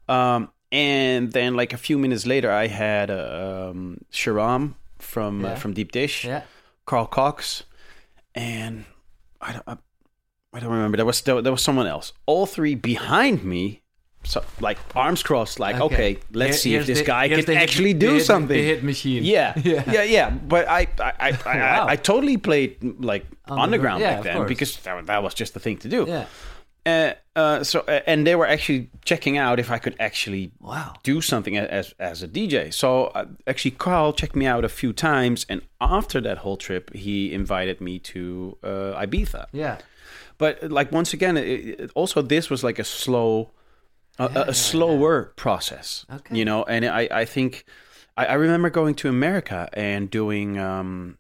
[0.10, 5.74] Um, and then like a few minutes later, I had um, Sharam from uh, from
[5.74, 6.44] Deep Dish, Yeah.
[6.86, 7.64] Carl Cox,
[8.36, 8.86] and
[9.42, 9.78] I don't I,
[10.54, 10.98] I don't remember.
[10.98, 12.14] There was there, there was someone else.
[12.26, 13.82] All three behind me,
[14.24, 17.54] so like arms crossed, like okay, let's Here- see if this the- guy can the
[17.54, 18.58] hit- actually the do hit- something.
[18.58, 19.24] The hit machine.
[19.24, 19.84] Yeah, Yeah.
[19.92, 21.86] yeah, yeah, But I, I, I, I, Wow.
[21.88, 25.54] I, I totally played like Underground, underground yeah, back then because that, that was just
[25.54, 26.06] the thing to do.
[26.08, 26.26] Yeah.
[26.88, 30.94] Uh, uh, so, uh, and they were actually checking out if I could actually Wow.
[31.04, 32.74] do something as as a DJ.
[32.74, 36.94] So uh, actually, Carl checked me out a few times, and after that whole trip,
[36.94, 39.48] he invited me to uh, Ibiza.
[39.52, 39.80] Yeah.
[40.38, 43.52] But like once again, it, it, also this was like a slow,
[44.18, 46.06] a, a, slower process.
[46.10, 46.38] Okay.
[46.38, 47.66] You know, and I I think
[48.16, 51.18] I, I remember going to America and doing um,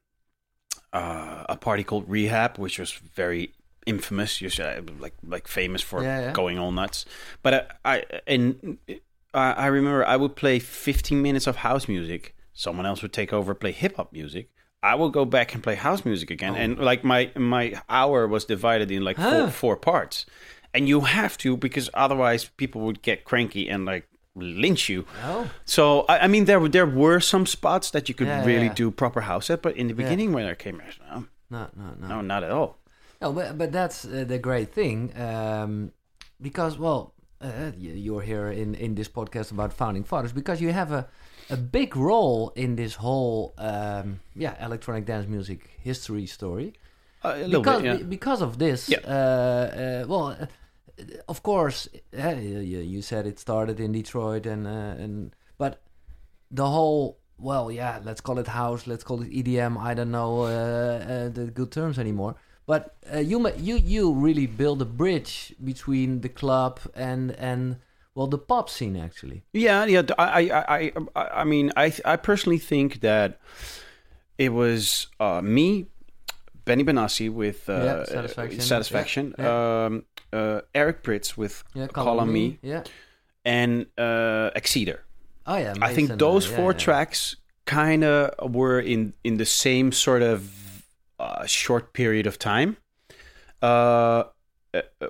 [0.93, 3.51] uh, a party called Rehab, which was very
[3.87, 4.41] infamous.
[4.41, 6.31] You should, like like famous for Yeah, yeah.
[6.33, 7.05] going all nuts.
[7.43, 7.53] But
[7.85, 8.77] I, I and
[9.33, 12.35] I, I remember I would play 15 minutes of house music.
[12.53, 14.49] Someone else would take over, play hip hop music.
[14.83, 16.57] I would go back and play house music again, oh.
[16.63, 19.31] and like my my hour was divided in like Huh.
[19.47, 20.25] four four parts,
[20.73, 25.03] and you have to because otherwise people would get cranky and like lynch you.
[25.23, 25.49] Oh.
[25.65, 28.67] So I, I mean, there were- there were some spots that you could Yeah, really
[28.67, 28.73] yeah.
[28.75, 30.03] do proper house at, but in the Yeah.
[30.03, 32.07] beginning when I came, No, no, no.
[32.07, 32.77] no, not at all.
[33.21, 35.91] No, but but that's uh, the great thing, um,
[36.41, 40.71] because well, uh, you- you're here in in this podcast about founding fathers because you
[40.73, 41.07] have a
[41.49, 46.73] a big role in this whole um, yeah electronic dance music history story.
[47.25, 48.03] Uh, a little because bit, yeah.
[48.09, 48.99] because of this, Yeah.
[49.07, 50.45] uh, uh, well, uh,
[51.27, 55.81] of course, uh, you, you said it started in Detroit, and uh, and but
[56.51, 59.77] the whole well, yeah, let's call it house, let's call it EDM.
[59.77, 62.35] I don't know uh, uh, the good terms anymore.
[62.67, 67.77] But uh, you you you really build a bridge between the club and and
[68.13, 69.43] well the pop scene actually.
[69.53, 70.01] Yeah, yeah.
[70.19, 73.39] I, I, I, I, mean, I, I personally think that
[74.37, 75.85] it was uh, me,
[76.65, 78.59] Benny Benassi with uh, Yeah, Satisfaction.
[78.59, 82.83] Satisfaction, Yeah, Um, uh, Eric Prydz with Yeah, Call, on Me, Yeah.
[83.45, 84.99] and uh, Exceeder.
[85.45, 85.73] Oh yeah.
[85.81, 90.21] I think those uh, yeah, four tracks kind of were in in the same sort
[90.21, 90.66] of
[91.19, 92.77] uh, short period of time.
[93.61, 94.23] Uh,
[94.73, 95.07] uh, uh,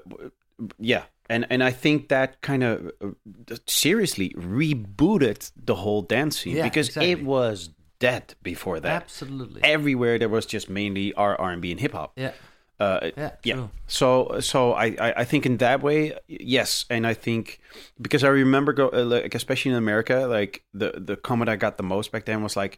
[0.79, 6.55] yeah, and and I think that kind of uh, seriously rebooted the whole dance scene
[6.55, 7.11] Yeah, because exactly.
[7.11, 9.03] it was dead before that.
[9.03, 9.61] Absolutely.
[9.63, 12.13] Everywhere there was just mainly R R and B and hip hop.
[12.15, 12.31] yeah.
[12.79, 13.67] Uh, Yeah, yeah.
[13.87, 17.59] So so I, I I think in that way yes, and I think
[17.99, 21.83] because I remember go like especially in America, like the the comment I got the
[21.83, 22.77] most back then was like,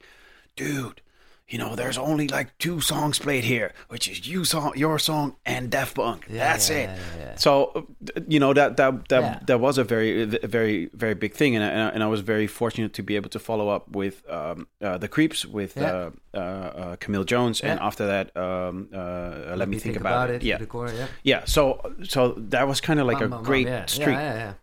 [0.56, 1.02] dude.
[1.50, 5.36] You know, there's only like two songs played here, which is you song, your song,
[5.46, 6.26] and Daft Punk.
[6.30, 6.90] That's yeah, it.
[6.90, 7.36] yeah, yeah.
[7.38, 9.40] So, uh, you know that that that Yeah.
[9.48, 12.94] that was a very very very big thing, and I, and I- was very fortunate
[12.94, 15.92] to be able to follow up with um, uh, the Creeps with Yeah.
[15.92, 20.44] uh, uh, uh, Camille Jones, and after that, um, uh, let, me think, about, it.
[20.44, 21.08] Yeah, The core, yeah.
[21.24, 21.46] yeah.
[21.46, 23.86] So so that was kind of like a great yeah.
[23.88, 24.18] streak.
[24.18, 24.54] Yeah, yeah, yeah.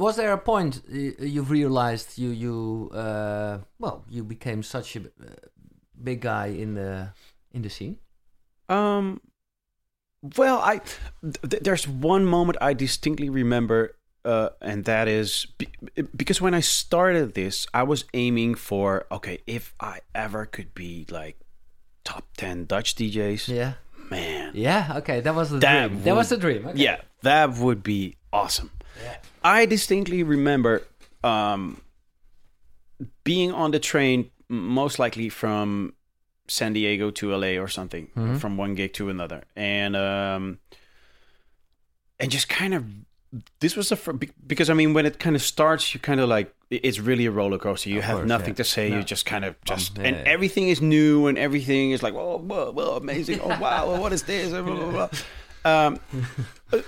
[0.00, 0.82] Was there a point
[1.34, 5.00] you've realized you you uh, well you became such a
[6.02, 7.12] big guy in the
[7.52, 7.98] in the scene?
[8.68, 9.20] Um,
[10.36, 10.80] well, I
[11.22, 15.68] th- there's one moment I distinctly remember, uh, and that is be-
[16.16, 21.06] because when I started this, I was aiming for okay, if I ever could be
[21.10, 21.38] like
[22.04, 23.74] top ten Dutch DJs, Yeah.
[24.10, 24.94] man, Yeah.
[24.98, 26.02] Okay, that was the That dream.
[26.02, 26.66] That was the dream.
[26.66, 26.78] Okay.
[26.82, 28.70] yeah, that would be awesome.
[29.44, 30.82] I distinctly remember
[31.22, 31.80] um,
[33.24, 35.94] being on the train, most likely from
[36.48, 38.38] San Diego to LA or something, Mhm.
[38.40, 40.58] from one gig to another, and um,
[42.20, 42.84] and just kind of
[43.60, 46.28] this was the fir- because I mean when it kind of starts, you kind of
[46.28, 47.90] like it's really a roller coaster.
[47.90, 48.54] You Of have course, nothing yeah.
[48.54, 48.90] to say.
[48.90, 48.96] No.
[48.98, 52.38] You just kind of just yeah, and everything is new and everything is like oh
[52.38, 55.08] whoa, whoa amazing oh wow what is this blah, blah, blah.
[55.66, 56.00] Um,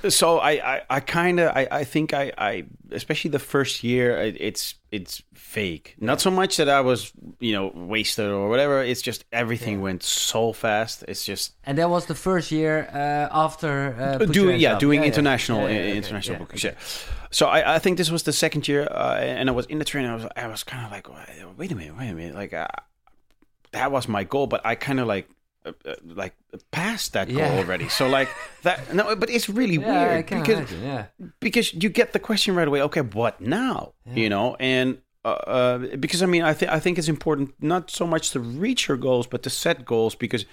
[0.09, 4.17] so I, I, I kind of, I, I think I, I, especially the first year,
[4.19, 5.97] it, it's, it's fake.
[6.01, 8.83] Not so much that I was, you know, wasted or whatever.
[8.83, 11.05] It's just everything went so fast.
[11.09, 15.01] It's just And that was the first year uh, after uh, Your doing, yeah, doing
[15.01, 16.65] yeah, international, Yeah, yeah, international yeah, bookings.
[16.65, 16.75] Yeah.
[17.31, 19.85] So I, I think this was the second year, uh, and I was in the
[19.85, 20.07] train.
[20.07, 21.09] I was, I was kind of like,
[21.59, 22.69] wait a minute, wait a minute, like uh,
[23.73, 25.29] that was my goal, but I kind of like.
[25.67, 26.35] Uh, uh, like
[26.71, 28.29] past that goal already, so like
[28.63, 28.95] that.
[28.95, 30.83] No, but it's really Yeah, weird because imagine.
[30.83, 31.05] Yeah.
[31.41, 32.81] because you get the question right away.
[32.83, 33.93] Okay, what now?
[34.07, 37.91] You know, and uh, uh, because I mean, I think I think it's important not
[37.91, 40.45] so much to reach your goals, but to set goals because.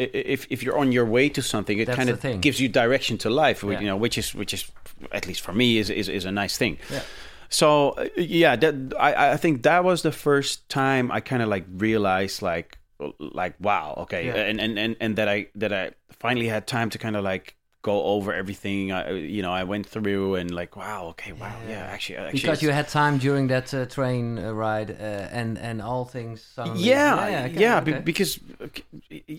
[0.00, 3.30] If, if you're on your way to something, it kind of gives you direction to
[3.30, 3.80] life, Yeah.
[3.80, 4.70] you know, which is which is
[5.10, 6.78] at least for me is is, is a nice thing.
[6.88, 7.02] Yeah.
[7.48, 11.48] So uh, yeah, that I I think that was the first time I kind of
[11.48, 12.77] like realized like
[13.18, 14.34] like wow okay Yeah.
[14.50, 17.54] and, and and and that I that I finally had time to kind of like
[17.82, 21.94] go over everything I you know I went through and like wow okay wow yeah,
[21.94, 25.80] actually actually Because you had time during that uh, train uh, ride uh, and and
[25.80, 26.42] all things.
[26.42, 26.82] Suddenly.
[26.82, 28.02] yeah, yeah, yeah, okay, be- okay.
[28.04, 28.40] because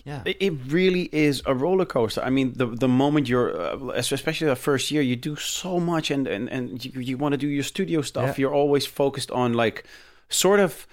[0.06, 0.22] Yeah.
[0.24, 2.22] it, it really is a roller coaster.
[2.22, 6.10] I mean, the the moment you're, uh, especially the first year, you do so much,
[6.10, 8.24] and and and you, you want to do your studio stuff.
[8.28, 8.34] Yeah.
[8.40, 9.84] You're always focused on like,
[10.28, 10.86] sort of.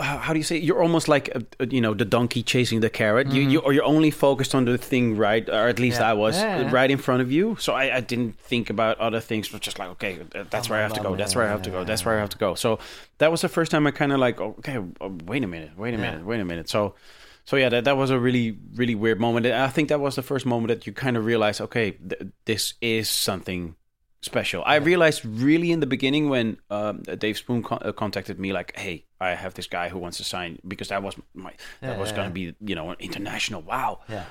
[0.00, 0.56] How do you say?
[0.58, 3.28] You're almost like uh, uh, you know the donkey chasing the carrot.
[3.32, 6.02] You you or you're only focused on the thing right, or at least Mm-hmm.
[6.02, 6.10] Yeah.
[6.10, 7.56] I was Yeah, right in front of you.
[7.60, 9.48] So I, I didn't think about other things.
[9.48, 11.16] But just like okay, uh, that's where I have to go.
[11.16, 11.84] That's where I have to go.
[11.84, 12.54] That's where I have to go.
[12.54, 12.78] So
[13.18, 14.78] that was the first time I kind of like okay,
[15.26, 16.68] wait a minute, wait a minute, wait a minute.
[16.68, 16.94] So
[17.44, 19.46] so yeah, that, that was a really really weird moment.
[19.46, 22.22] And I think that was the first moment that you kind of realize, okay, th-
[22.44, 23.76] this is something
[24.26, 24.62] special.
[24.66, 28.76] I realized really in the beginning when um, Dave Spoon con- uh, contacted me, like,
[28.76, 32.10] hey, I have this guy who wants to sign because that was my that was
[32.10, 33.62] yeah, going to be you know an international.
[33.62, 34.00] Wow.
[34.08, 34.24] yeah.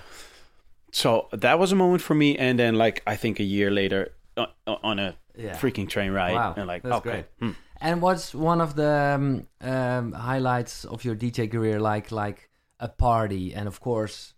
[0.91, 4.01] So that was a moment for me, and then like I think a year later
[4.37, 4.47] uh,
[4.83, 5.57] on a Yeah.
[5.57, 7.09] freaking train ride, Wow, and like that's okay.
[7.11, 7.25] great.
[7.39, 7.51] hmm.
[7.81, 11.79] And what's one of the um, um, highlights of your DJ career?
[11.79, 14.33] Like like a party, and of course,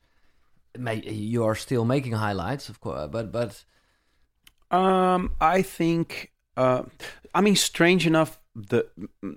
[0.77, 3.09] may, you are still making highlights, of course.
[3.11, 3.65] But but
[4.71, 6.31] Um, I think.
[6.55, 6.83] Uh,
[7.35, 8.87] I mean, strange enough, the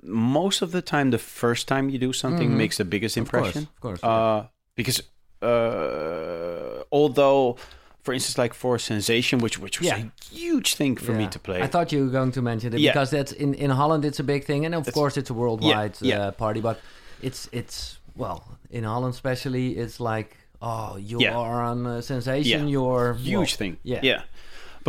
[0.03, 2.57] most of the time, the first time you do something Mhm.
[2.57, 3.69] makes the biggest of course, impression.
[3.75, 4.03] of course.
[4.03, 5.03] Uh, because
[5.43, 7.57] uh, although,
[8.03, 9.99] for instance, like for Sensation, which which was Yeah.
[9.99, 11.61] a huge thing for me to play.
[11.63, 12.93] I thought you were going to mention it Yeah.
[12.93, 14.05] because that's in, in Holland.
[14.05, 16.19] It's a big thing, and of course, it's a worldwide yeah.
[16.29, 16.61] Uh, party.
[16.61, 16.81] But
[17.23, 21.37] it's it's well in Holland, especially, it's like oh, you Yeah.
[21.37, 22.63] are on uh, Sensation.
[22.69, 22.73] Yeah.
[22.75, 23.77] You're huge well, thing.
[23.83, 24.23] Yeah, yeah.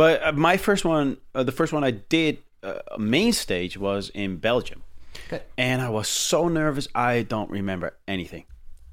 [0.02, 4.10] But uh, my first one, uh, the first one I did uh, main stage was
[4.12, 4.82] in Belgium,
[5.28, 5.44] Okay.
[5.56, 6.88] and I was so nervous.
[6.92, 8.46] I don't remember anything.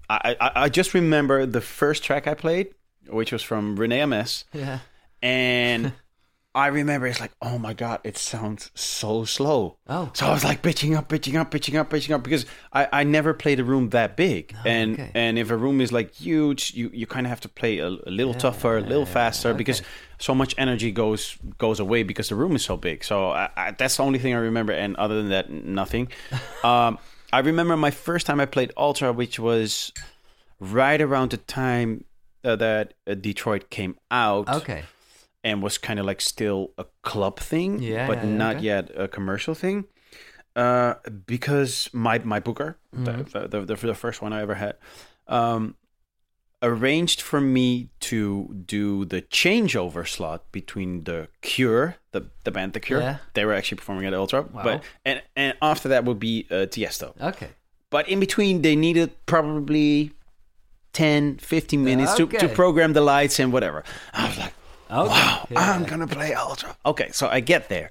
[0.07, 2.76] I I, I just remember the first track I played,
[3.07, 4.82] which was from René Amesz, yeah.
[5.24, 5.93] and
[6.53, 9.78] I remember it's like, oh my god, it sounds so slow.
[9.88, 10.12] Oh.
[10.14, 13.03] so I was like pitching up, pitching up, pitching up, pitching up because I, I
[13.03, 15.12] never played a room that big, and okay.
[15.16, 17.88] and if a room is like huge, you, you kind of have to play a,
[17.88, 19.82] a little tougher, a little faster because
[20.20, 23.04] so much energy goes goes away because the room is so big.
[23.04, 26.10] So I, I, that's the only thing I remember, and other than that, nothing.
[26.64, 26.98] um,
[27.34, 29.92] I remember my first time I played Ultra, which was
[30.60, 32.04] right around the time
[32.44, 34.84] uh, that uh, Detroit came out Okay.
[35.44, 38.66] and was kind of like still a club thing, Yeah, but yeah, not okay.
[38.66, 39.86] yet a commercial thing.
[40.56, 40.96] Uh,
[41.28, 43.24] because my my booker, Mm-hmm.
[43.32, 44.76] the, the, the the first one I ever had,
[45.28, 45.76] um,
[46.62, 52.80] arranged for me to do the changeover slot between the Cure, the the band The
[52.80, 52.99] Cure.
[53.01, 53.18] Yeah.
[53.34, 54.64] They were actually performing at Ultra, Wow.
[54.64, 57.14] but and and after that would be uh, Tiesto.
[57.22, 57.49] Okay.
[57.89, 60.12] But in between, they needed probably
[60.93, 63.84] 10, 15 minutes to, to program the lights and whatever.
[64.14, 64.53] I was like,
[64.91, 65.10] Okay.
[65.10, 65.72] wow, Yeah.
[65.72, 66.76] I'm going to play Ultra.
[66.86, 67.89] Okay, so I get there.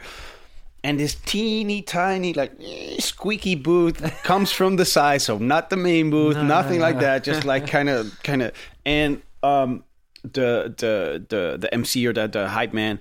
[0.85, 2.53] And this teeny tiny, like
[3.01, 7.45] squeaky booth comes from the side, so not the main booth, nothing like that, just
[7.45, 8.53] like kind of, kind of.
[8.87, 9.85] And um,
[10.23, 13.01] the the the the MC or the, the hype man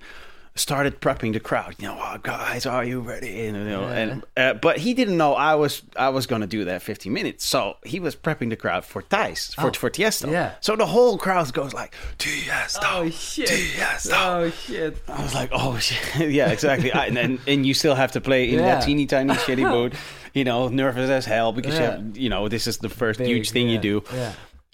[0.58, 1.76] started prepping the crowd.
[1.78, 3.46] You know, oh, guys, are you ready?
[3.46, 6.64] And, you know, and uh, but he didn't know I was I was gonna do
[6.64, 10.28] that 15 minutes, so he was prepping the crowd for Thais for for Tiesto.
[10.28, 10.54] Oh, yeah.
[10.60, 13.48] So the whole crowd goes like Tiesto, Oh shit.
[13.48, 14.12] Tiesto.
[14.14, 14.96] Oh shit.
[15.08, 16.92] I was like, oh shit, yeah, exactly.
[16.92, 18.76] I, and, and you still have to play in Yeah.
[18.76, 19.94] that teeny tiny shitty boat,
[20.34, 23.28] you know, nervous as hell because you, have, you know this is the first Big,
[23.28, 24.02] huge thing you yeah, do.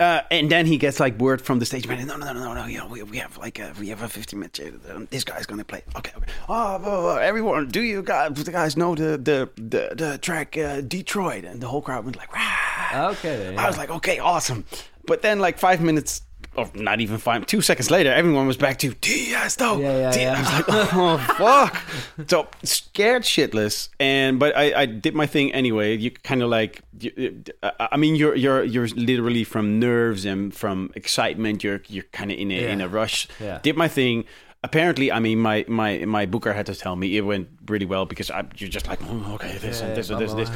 [0.01, 0.17] Yeah.
[0.17, 2.07] Uh, and then he gets like word from the stage man.
[2.07, 2.67] No, no, no, no, no.
[2.67, 4.61] You know, we, we have like a, we have a 15 minute.
[4.91, 5.83] Um, this guy's gonna play.
[5.97, 6.33] Okay, okay.
[6.49, 10.57] Oh, blah, blah, everyone, do you guys, the guys know the the the, the track
[10.57, 11.45] uh, Detroit?
[11.45, 13.11] And the whole crowd went like, Rah!
[13.11, 13.37] Okay.
[13.37, 14.65] then, I was like, okay, awesome.
[15.07, 16.23] But then, like five minutes,
[16.57, 19.81] or not even five, two seconds later, everyone was back to Tiesto.
[19.81, 20.35] Yeah, yeah, yeah.
[20.37, 22.29] I was like, oh fuck.
[22.29, 25.97] so scared shitless, and but I, I did my thing anyway.
[25.97, 30.93] You kind of like, you, I mean, you're you're you're literally from nerves and from
[30.95, 31.65] excitement.
[31.65, 33.29] You're you're kind of in a in a rush.
[33.41, 33.59] Yeah.
[33.63, 34.25] Did my thing.
[34.65, 38.07] Apparently, I mean, my, my, my booker had to tell me it went really well
[38.07, 40.51] because I, you're just like, oh, okay, this Yeah, and this and this and this.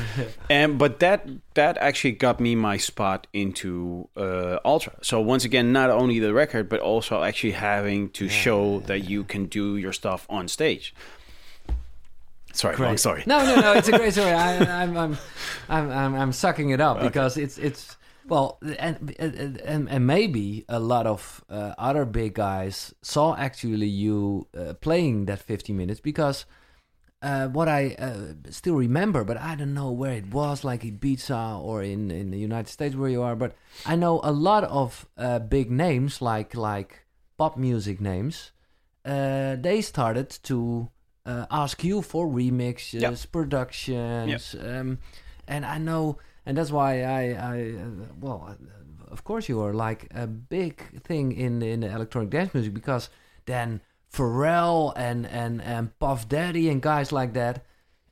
[0.49, 4.95] And but that that actually got me my spot into uh, Ultra.
[5.03, 9.25] So once again, not only the record, but also actually having to show that you
[9.25, 10.95] can do your stuff on stage.
[12.55, 12.99] Sorry, Great.
[12.99, 13.25] story.
[13.27, 13.73] No, no, no.
[13.75, 14.33] It's a great story.
[14.33, 15.19] I, I'm, I'm,
[15.69, 17.98] I'm, I'm, I'm sucking it up because it's, it's
[18.29, 24.47] well, and and and, maybe a lot of uh, other big guys saw actually you
[24.57, 26.47] uh, playing that 50 minutes because.
[27.21, 30.99] Uh, what I uh, still remember, but I don't know where it was, like in
[31.01, 33.35] Ibiza or in, in the United States where you are.
[33.35, 37.07] But I know a lot of uh, big names, like like
[37.37, 38.53] pop music names.
[39.05, 40.91] Uh, they started to
[41.27, 43.17] uh, ask you for remixes, Yeah.
[43.33, 44.99] productions, um,
[45.49, 46.19] and I know,
[46.49, 47.23] and that's why I,
[47.53, 48.57] I uh, well,
[49.11, 50.75] of course you are like a big
[51.05, 53.11] thing in in electronic dance music because
[53.47, 53.81] then
[54.13, 57.65] Pharrell and and and Puff Daddy and guys like that,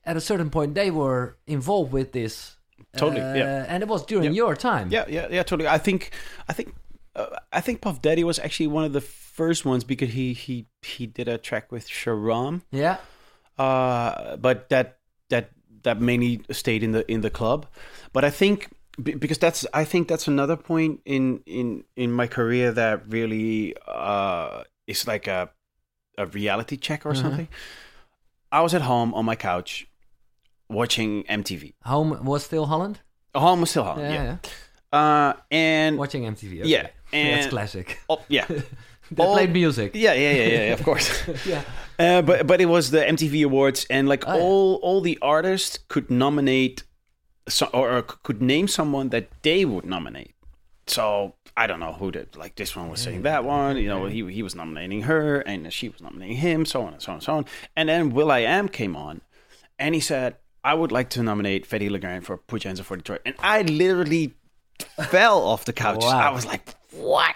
[0.04, 2.52] at a certain point they were involved with this.
[2.96, 3.64] Totally, uh, yeah.
[3.68, 4.42] and it was during Yeah.
[4.44, 4.88] your time.
[4.90, 5.68] Yeah, yeah, yeah, totally.
[5.68, 6.10] I think,
[6.48, 6.74] I think,
[7.14, 10.66] uh, I think Puff Daddy was actually one of the first ones because he he
[10.82, 12.62] he did a track with Sharam.
[12.70, 12.96] yeah,
[13.58, 15.50] uh, but that that
[15.86, 17.66] that mainly stayed in the in the club.
[18.12, 18.68] But I think
[19.02, 24.62] because that's I think that's another point in in in my career that really uh,
[24.86, 25.48] is like a
[26.18, 27.20] a reality check or Mhm.
[27.22, 27.48] something.
[28.52, 29.86] I was at home on my couch
[30.68, 31.74] watching MTV.
[31.84, 33.00] home was still Holland.
[33.34, 34.12] Home was still Holland.
[34.14, 34.36] yeah, yeah.
[34.92, 34.98] yeah.
[34.98, 36.60] Uh, and watching MTV.
[36.60, 36.68] Okay.
[36.70, 36.88] yeah,
[37.36, 37.98] that's classic.
[38.08, 38.46] oh, yeah.
[39.10, 39.92] They all- played music.
[39.94, 41.08] Yeah, yeah, yeah, yeah, of course.
[41.46, 41.62] yeah.
[41.98, 44.42] Uh, but but it was the MTV Awards, and like Oh, yeah.
[44.42, 46.82] all all the artists could nominate,
[47.48, 50.32] so, or, or could name someone that they would nominate.
[50.88, 52.36] So I don't know who did.
[52.36, 53.76] Like this one was saying that one.
[53.76, 56.66] You know, he he was nominating her, and she was nominating him.
[56.66, 57.44] So on and so on and so on.
[57.76, 59.20] And then will.i.am came on,
[59.78, 62.80] and he said, "I would like to nominate Fedde Le Grand for Put Your Hands
[62.80, 64.34] Up for Detroit." And I literally
[65.08, 66.02] fell off the couch.
[66.02, 66.18] Wow.
[66.18, 67.34] I was like, "What?"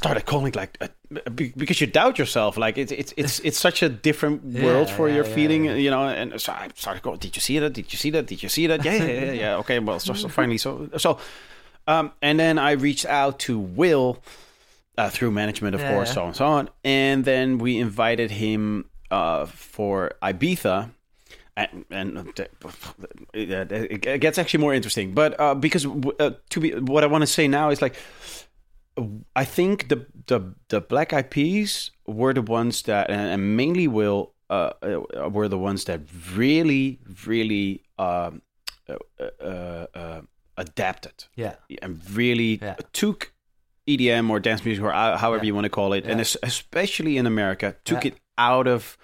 [0.00, 0.88] Started calling like uh,
[1.34, 2.56] be- because you doubt yourself.
[2.56, 5.74] Like it's it's it's it's such a different world for yeah, your yeah, feeling, yeah.
[5.74, 6.08] you know.
[6.08, 7.74] And so I started going, "Did you see that?
[7.74, 8.26] Did you see that?
[8.26, 8.82] Did you see that?
[8.82, 9.32] Yeah, yeah, yeah.
[9.32, 9.56] yeah.
[9.58, 11.18] Okay, well, so, so finally, so so."
[11.86, 14.22] Um, and then I reached out to Will
[14.96, 16.14] uh, through management, of Yeah, course, yeah.
[16.14, 16.68] so on and so on.
[16.84, 20.90] And then we invited him uh, for Ibiza.
[21.56, 22.40] And, and
[23.34, 27.20] it, it gets actually more interesting, but uh, because uh, to be what I want
[27.20, 27.96] to say now is like
[29.36, 33.88] I think the the the Black Eyed Peas were the ones that, and, and mainly
[33.88, 36.00] Will, uh, uh, were the ones that
[36.34, 38.42] really, really um,
[38.88, 38.96] uh,
[39.42, 40.20] uh, uh,
[40.56, 41.54] adapted Yeah.
[41.82, 42.76] and really Yeah.
[42.92, 43.32] took
[43.86, 45.48] EDM or dance music or however Yeah.
[45.48, 46.20] you want to call it, and Yeah.
[46.22, 48.98] es- especially in America, took it out of.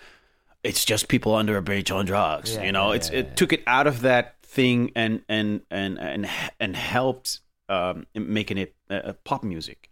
[0.62, 2.92] It's just people under a bridge on drugs, you know.
[2.92, 6.28] it's it took it out of that thing and and and and
[6.60, 9.90] and helped um, making it uh, pop music.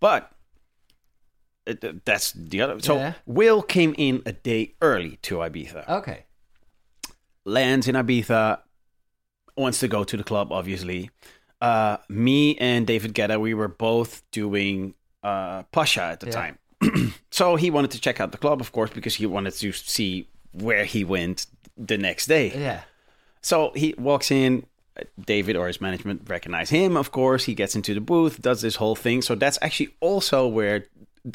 [0.00, 0.30] But
[1.66, 2.80] it, that's the other.
[2.80, 3.14] So Yeah.
[3.26, 5.88] Will came in a day early to Ibiza.
[5.88, 6.24] Okay.
[7.44, 8.60] lands in Ibiza,
[9.56, 11.10] wants to go to the club, obviously.
[11.60, 16.32] Uh, me and David Guetta, we were both doing uh, Pacha at the Yeah.
[16.32, 16.58] time.
[17.30, 20.28] so he wanted to check out the club, of course, because he wanted to see
[20.52, 21.46] where he went
[21.76, 22.52] the next day.
[22.54, 22.82] Yeah.
[23.40, 24.66] So he walks in.
[25.26, 27.44] David or his management recognize him, of course.
[27.44, 29.22] He gets into the booth, does this whole thing.
[29.22, 30.86] So that's actually also where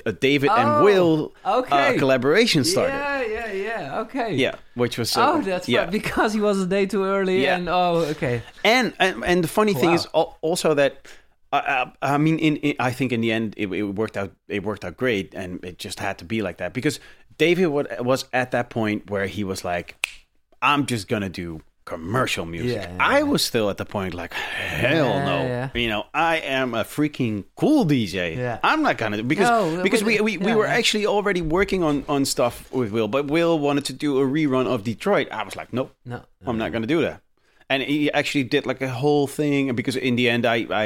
[0.06, 1.96] uh, David Oh, and Will okay.
[1.96, 2.94] uh, collaboration started.
[2.94, 4.00] Yeah, yeah, yeah.
[4.02, 4.36] Okay.
[4.36, 5.84] Yeah, which was uh, Oh, that's yeah.
[5.84, 7.56] fine, because he was a day too early, Yeah.
[7.58, 8.42] and oh, okay.
[8.64, 9.96] And and, and the funny thing Wow.
[9.96, 10.06] is
[10.42, 11.08] also that
[11.54, 14.34] uh, uh, I mean, in, in I think in the end it, it worked out.
[14.50, 17.00] It worked out great, and it just had to be like that because
[17.38, 19.96] David was at that point where he was like,
[20.62, 21.62] "I'm just gonna do."
[21.94, 25.38] Commercial music Yeah, yeah, i was still at the point like hell no
[25.84, 28.60] you know i am a freaking cool dj Yeah.
[28.70, 32.26] i'm not gonna because No, because we, we, we were actually already working on on
[32.26, 35.70] stuff with will but will wanted to do a rerun of detroit i was like
[35.72, 36.20] nope No.
[36.48, 37.18] I'm not going to do that.
[37.70, 40.58] And he actually did like a whole thing because in the end, I,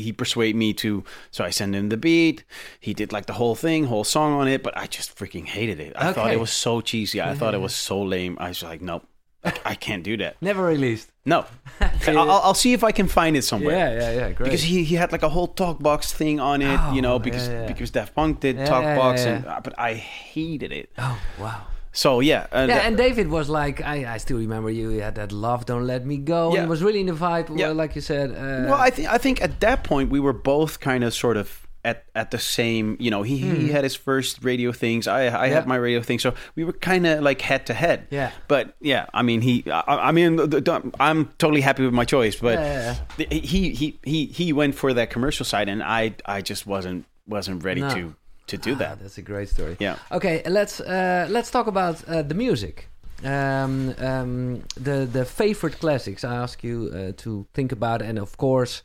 [0.00, 1.02] he persuaded me to.
[1.30, 2.44] So I sent him the beat.
[2.86, 4.60] He did like the whole thing, whole song on it.
[4.62, 5.92] But I just freaking hated it.
[5.96, 7.18] I thought it was so cheesy.
[7.22, 8.36] I thought it was so lame.
[8.46, 9.04] I was like, nope,
[9.44, 10.36] I, can't do that.
[10.40, 11.10] Never released.
[11.24, 11.46] No,
[12.06, 13.76] I'll, I'll see if I can find it somewhere.
[13.76, 14.32] Yeah, yeah, yeah.
[14.32, 14.44] Great.
[14.46, 17.18] Because he, he had like a whole talk box thing on it, you know, Oh,
[17.18, 17.66] because yeah, yeah.
[17.68, 20.90] because Daft Punk did Yeah, talk yeah, and uh, but I hated it.
[20.98, 21.62] oh, wow.
[21.92, 24.90] So yeah, uh, Yeah, that- and David was like, I, I still remember you.
[24.90, 26.48] You had that love, don't let me go.
[26.48, 26.64] And Yeah.
[26.64, 27.68] it was really in the vibe, Yeah.
[27.68, 28.30] well, like you said.
[28.30, 31.36] Uh, well, I think I think at that point we were both kind of sort
[31.36, 32.96] of at at the same.
[33.00, 35.06] You know, he he had his first radio things.
[35.06, 35.34] I I Hmm.
[35.44, 35.54] Yeah.
[35.58, 37.98] had my radio thing, so we were kind of like head to head.
[38.10, 38.30] Yeah.
[38.48, 39.54] But yeah, I mean, he.
[39.70, 43.60] I, I mean, the- the- I'm totally happy with my choice, but Yeah, yeah, he
[43.80, 47.80] he he he went for that commercial side, and I I just wasn't wasn't ready
[47.80, 47.88] No.
[47.94, 48.02] to
[48.46, 48.98] to do Ah, that.
[49.02, 49.76] that's a great story.
[49.80, 49.96] Yeah.
[50.10, 52.88] Okay, let's uh, let's talk about uh, the music.
[53.24, 56.22] Um, um, the the favorite classics.
[56.24, 58.82] I ask you uh, to think about, and of course,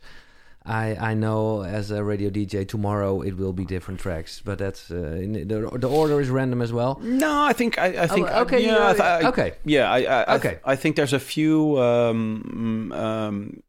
[0.66, 4.90] I I know as a radio DJ tomorrow it will be different tracks, but that's
[4.90, 6.98] uh, in the the order is random as well.
[7.02, 9.52] No, I think I, I think Oh, okay, yeah, I you- th- I- okay.
[9.64, 10.58] yeah, I, I, Okay.
[10.64, 13.62] I think there's a few um, um,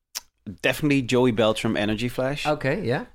[0.61, 2.45] definitely Joey Beltram Energy Flash.
[2.47, 3.05] Okay, yeah.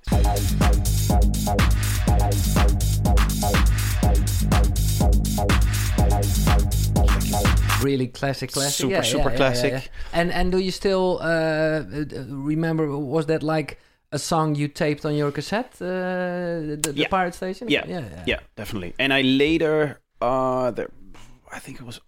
[7.82, 9.72] Really classic, classic, Super, yeah, super yeah, yeah, classic.
[9.72, 10.20] yeah, yeah.
[10.20, 12.84] And and do you still uh, uh, remember?
[12.96, 13.78] Was that like
[14.12, 17.08] a song you taped on your cassette, uh, the, the Yeah.
[17.08, 17.68] Pirate Station?
[17.68, 18.94] Yeah, yeah, yeah, definitely.
[18.98, 20.90] And I later, uh, there,
[21.52, 22.00] I think it was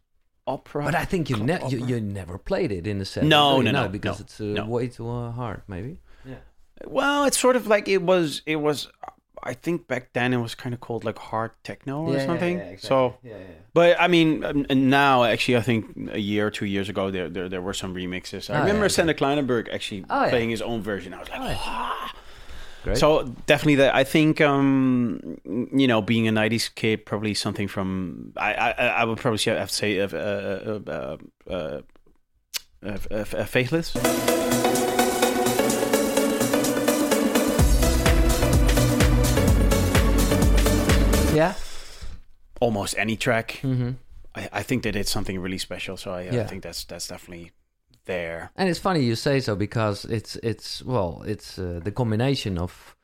[0.46, 0.84] opera.
[0.84, 3.24] But I think you, Club ne- you you never played it in the set.
[3.24, 3.72] No, do you?
[3.72, 4.66] no, no, because no, it's uh, no.
[4.66, 5.98] way too uh, hard, maybe.
[6.24, 6.40] Yeah.
[6.86, 8.42] Well, it's sort of like it was.
[8.46, 8.88] It was.
[9.44, 12.78] I think back then it was kind of called like hard techno or something.
[12.78, 13.38] So, yeah, yeah.
[13.74, 17.28] but I mean, um, now actually, I think a year or two years ago, there
[17.28, 18.48] there, there were some remixes.
[18.48, 20.30] I Oh, remember yeah, Sander Kleinenberg actually Oh, yeah.
[20.30, 21.12] playing his own version.
[21.14, 22.08] I was like, Oh, yeah.
[22.84, 22.98] Great.
[22.98, 25.20] So definitely that I think um
[25.72, 28.70] you know being a 90s kid probably something from I I,
[29.00, 31.16] I would probably say- have to say uh, uh, uh, uh,
[31.52, 31.80] uh,
[32.84, 33.94] uh, uh, Faithless.
[41.32, 41.54] Yeah.
[42.60, 43.60] Almost any track.
[43.62, 43.90] Mm-hmm.
[44.34, 45.96] I, I think they did something really special.
[45.96, 46.42] So I, Yeah.
[46.42, 47.52] I think that's that's definitely
[48.04, 48.50] there.
[48.56, 52.96] And it's funny you say so because it's it's well it's uh, the combination of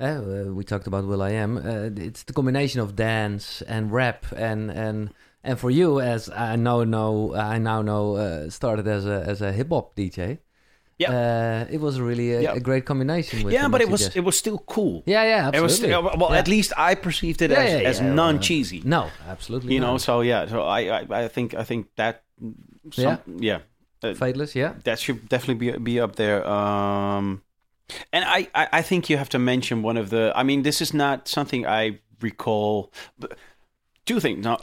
[0.00, 1.58] uh, uh, we talked about will.i.am.
[1.58, 5.10] Uh, it's the combination of dance and rap and and
[5.44, 9.42] and for you as I know know I now know uh, started as a as
[9.42, 10.38] a hip hop DJ.
[11.02, 11.10] Yeah.
[11.68, 12.58] uh, it was really a, Yeah.
[12.60, 13.42] a great combination.
[13.44, 15.02] With yeah, but it was just- it was still cool.
[15.06, 16.10] yeah yeah It was absolutely.
[16.10, 16.38] still, well Yeah.
[16.42, 18.80] at least I perceived it Yeah, as, yeah, as non cheesy.
[18.84, 19.02] no
[19.34, 22.14] absolutely you know, so yeah, so I I, I think I think that
[22.92, 23.18] some, Yeah.
[23.50, 23.58] yeah.
[24.10, 26.40] Uh, Faithless yeah that should definitely be be up there.
[26.48, 27.42] Um,
[28.12, 30.32] and I, I, I think you have to mention one of the.
[30.40, 32.92] I mean, this is not something I recall.
[33.18, 33.30] But
[34.06, 34.44] two things.
[34.44, 34.58] Now,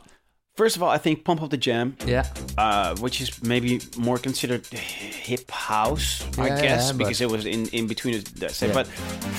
[0.57, 2.25] first of all, I think "Pump Up the Jam," yeah
[2.57, 7.67] uh, which is maybe more considered hip house, I guess, yeah, because it was in
[7.71, 8.13] in between.
[8.19, 8.73] The, that Yeah.
[8.73, 8.87] But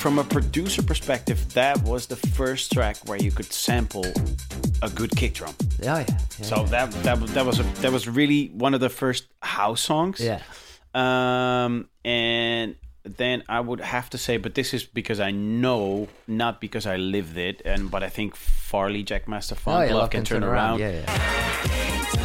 [0.03, 4.07] from a producer perspective, that was the first track where you could sample
[4.83, 5.55] a good kick drum.
[5.83, 6.07] yeah yeah,
[6.39, 9.25] yeah So that that was- that was a, that was really one of the first
[9.43, 10.21] house songs.
[10.21, 10.41] yeah
[10.95, 12.75] Um, and
[13.17, 16.97] then I would have to say, but this is because I know, not because I
[16.97, 20.81] lived it, and but I think Farley Jackmaster Funk oh yeah Love Can Turn, Around,
[20.81, 22.19] yeah yeah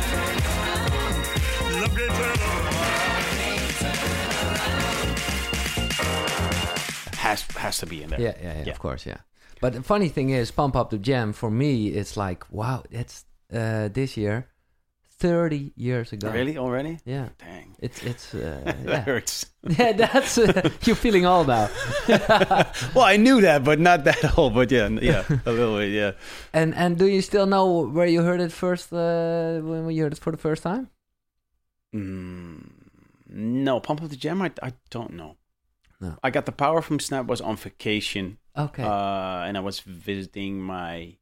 [7.17, 8.19] has has to be in there.
[8.21, 8.71] Yeah, yeah, yeah, Yeah.
[8.71, 9.17] of course, yeah.
[9.61, 13.25] But the funny thing is, Pump Up the Jam for me, it's like wow, it's
[13.53, 14.47] uh, this year,
[15.20, 16.32] thirty years ago.
[16.32, 16.97] Really already?
[17.05, 17.30] Yeah.
[17.38, 17.76] Dang.
[17.80, 19.01] It's it's uh, That yeah.
[19.01, 19.45] hurts.
[19.80, 19.91] yeah.
[19.93, 21.70] That's uh, you're feeling old now.
[22.95, 24.53] Well, I knew that, but not that old.
[24.53, 25.91] But yeah, yeah, a little bit.
[25.91, 26.11] Yeah.
[26.53, 28.91] And and do you still know where you heard it first?
[28.93, 30.89] Uh, when you heard it for the first time?
[31.95, 32.70] Mm,
[33.30, 34.41] no, Pump Up the Jam.
[34.41, 35.38] I, I don't know.
[36.01, 36.18] No.
[36.24, 38.84] I got the power from Snap was on vacation, Okay.
[38.84, 41.16] uh, and I was visiting my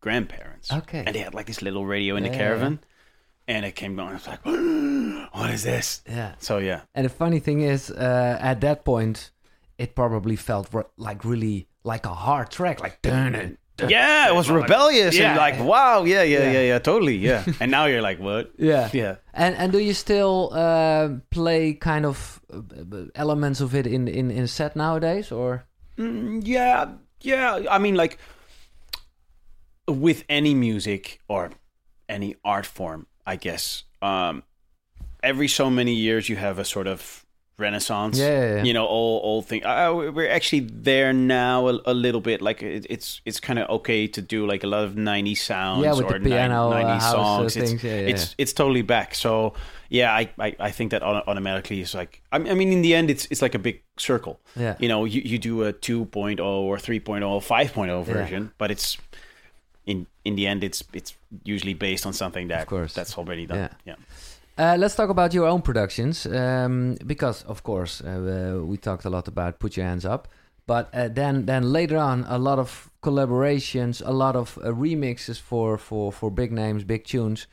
[0.00, 0.70] grandparents.
[0.72, 1.02] okay.
[1.06, 2.78] and they had like this little radio in Yeah, the yeah, caravan,
[3.48, 4.10] and it came going.
[4.10, 4.44] I was like,
[5.34, 6.34] "What is this?" yeah.
[6.38, 9.30] So yeah, And the funny thing is, uh, at that point,
[9.78, 13.58] it probably felt re- like really like a hard track, like dun it.
[13.88, 16.52] yeah, it was rebellious and like, wow, yeah, yeah, Yeah.
[16.52, 17.44] yeah, yeah, totally, yeah.
[17.60, 18.52] and now you're like, what?
[18.56, 18.88] Yeah.
[18.92, 19.16] Yeah.
[19.34, 24.30] And and do you still uh, play kind of uh, elements of it in in
[24.30, 25.64] in set nowadays, or?
[25.98, 27.66] Mm, yeah, yeah.
[27.70, 28.18] I mean, like
[29.88, 31.50] with any music or
[32.08, 33.84] any art form, I guess.
[34.02, 34.42] Um,
[35.22, 37.24] every so many years, you have a sort of
[37.56, 38.18] renaissance.
[38.18, 38.62] Yeah, yeah, yeah.
[38.64, 39.64] You know, all old thing.
[39.64, 42.42] Uh, we're actually there now a, a little bit.
[42.42, 45.84] Like it, it's it's kind of okay to do like a lot of '90s sounds
[45.84, 47.56] Yeah, with or the piano, uh, 90s uh, songs.
[47.56, 47.84] It's- things.
[47.84, 49.14] Yeah, yeah, it's it's totally back.
[49.14, 49.54] So
[49.88, 52.22] yeah, I I, I think that automatically is like.
[52.32, 54.74] I I mean, in the end, it's it's like a big circle Yeah.
[54.80, 58.98] you know you, you do a 2.0 or 3.0 5.0 version but it's
[59.86, 61.14] in in the end it's it's
[61.44, 62.94] usually based on something that Of course.
[62.94, 63.72] that's already done Yeah.
[63.86, 63.96] yeah,
[64.58, 69.04] Uh, let's talk about your own productions, um, because of course uh, uh, we talked
[69.04, 70.28] a lot about "Put Your Hands Up,"
[70.66, 75.40] but uh, then then later on a lot of collaborations, a lot of uh, remixes
[75.40, 77.48] for for for big names, big tunes.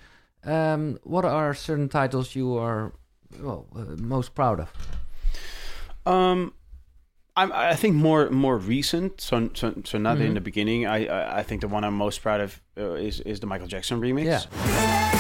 [0.45, 2.91] Um, what are certain titles you are
[3.39, 4.69] well uh, most proud of?
[6.05, 6.53] um
[7.35, 10.25] I'm, I think more more recent, so so, so not Mhm.
[10.25, 10.85] in the beginning.
[10.85, 13.67] I, I I think the one I'm most proud of uh, is is the Michael
[13.67, 14.25] Jackson remix.
[14.25, 15.10] Yeah.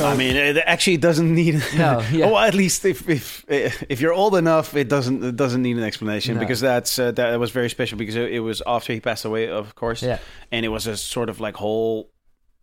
[0.00, 1.62] I mean, it actually doesn't need.
[1.76, 2.26] No, yeah.
[2.26, 5.82] well, at least if if if you're old enough, it doesn't it doesn't need an
[5.84, 6.40] explanation No.
[6.40, 9.48] because that's uh, that was very special because it, it was after he passed away,
[9.48, 10.02] of course.
[10.02, 10.18] Yeah.
[10.52, 12.10] and it was a sort of like whole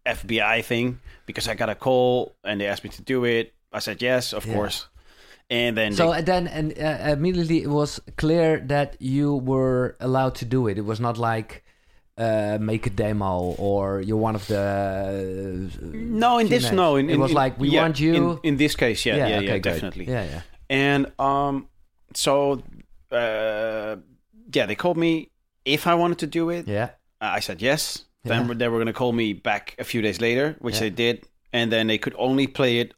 [0.06, 3.54] FBI thing because I got a call and they asked me to do it.
[3.72, 4.54] I said yes, of Yeah.
[4.54, 4.88] course.
[5.50, 9.96] And then So they- uh, then, and uh, immediately it was clear that you were
[10.00, 10.78] allowed to do it.
[10.78, 11.62] It was not like
[12.18, 14.59] uh, make a demo or you're one of the.
[14.59, 18.14] uh, no, in this no, in, it in- was in- like we yeah, want you.
[18.16, 19.64] In, in this case, yeah, yeah, yeah, okay, great.
[19.64, 20.05] definitely.
[20.07, 20.41] Yeah, yeah.
[20.70, 21.68] And um,
[22.14, 22.61] so
[23.11, 23.95] uh,
[24.53, 25.30] yeah, they called me
[25.66, 26.68] if I wanted to do it.
[26.68, 26.89] Yeah.
[27.22, 28.05] I said yes.
[28.24, 28.53] Then Yeah.
[28.55, 30.82] they were going to call me back a few days later, which Yeah.
[30.82, 32.93] they did, and then they could only play it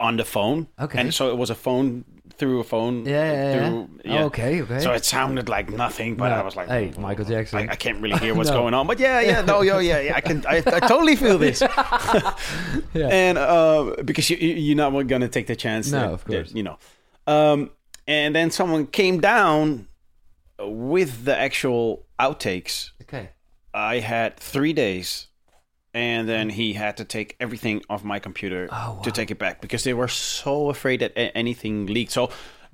[0.00, 0.68] on the phone.
[0.78, 1.00] Okay.
[1.00, 2.04] And so it was a phone
[2.34, 3.04] through a phone.
[3.04, 3.68] Yeah, yeah, yeah.
[3.68, 4.24] through, yeah.
[4.24, 4.80] Okay, okay.
[4.80, 6.34] So it sounded like nothing, but No.
[6.36, 7.58] I was like, Hey, Michael Jackson.
[7.68, 8.56] I, I can't really hear what's No.
[8.62, 8.86] going on.
[8.86, 11.60] But yeah, yeah, no, yo, yeah, yeah, I can, I, I totally feel this.
[12.94, 13.08] Yeah.
[13.08, 15.90] And uh, because you, you- you're not going to take the chance.
[15.90, 16.48] No, that- of course.
[16.50, 16.78] that, you know.
[17.26, 17.70] Um,
[18.06, 19.86] and then someone came down
[20.60, 22.90] with the actual outtakes.
[23.02, 23.30] okay.
[23.74, 25.27] I had three days,
[25.94, 29.02] and then he had to take everything off my computer Oh, wow.
[29.02, 32.12] to take it back because they were so afraid that a- anything leaked.
[32.12, 32.30] So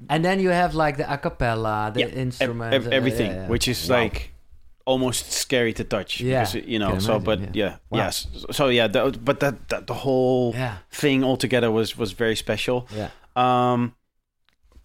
[0.09, 3.43] And then you have like the a cappella, the yeah, ev- instruments, uh, everything, yeah,
[3.43, 3.49] yeah.
[3.49, 3.97] which is Wow.
[4.03, 4.33] like
[4.87, 6.21] almost scary to touch.
[6.21, 6.91] Yeah, because, you know.
[6.91, 7.51] can So, but yeah.
[7.55, 7.99] yeah, Wow.
[7.99, 8.27] yes.
[8.51, 10.55] So yeah, the, but that, that the whole
[10.91, 12.87] thing altogether was was very special.
[12.95, 13.09] Yeah.
[13.37, 13.95] Um,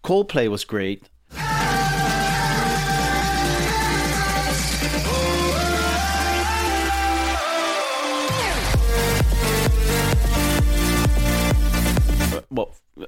[0.03, 1.09] Coldplay was great.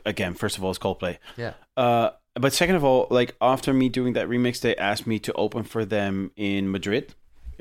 [0.05, 1.17] Again, first of all, it's Coldplay.
[1.37, 1.53] Yeah.
[1.77, 5.33] Uh, but second of all, like after me doing that remix, they asked me to
[5.33, 7.13] open for them in Madrid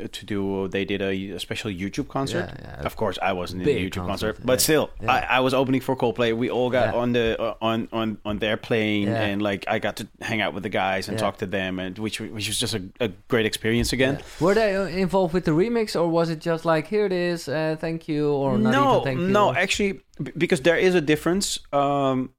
[0.09, 0.69] to do.
[0.69, 2.51] They did a, a special YouTube concert.
[2.53, 2.87] Yeah, yeah.
[2.87, 4.59] Of course, I wasn't in the YouTube concert, concert, but yeah.
[4.59, 4.91] still.
[5.07, 6.37] I, I was opening for Coldplay.
[6.37, 9.97] We all got on the uh, on on on their plane, and like I got
[9.97, 12.75] to hang out with the guys and talk to them, and which which was just
[12.75, 14.21] a, a great experience again.
[14.41, 17.49] Were they uh, involved with the remix, or was it just like here it is,
[17.49, 19.29] uh, thank you, or not no, even thank you?
[19.29, 20.01] no, actually,
[20.37, 21.59] because there is a difference.
[21.73, 22.35] Um,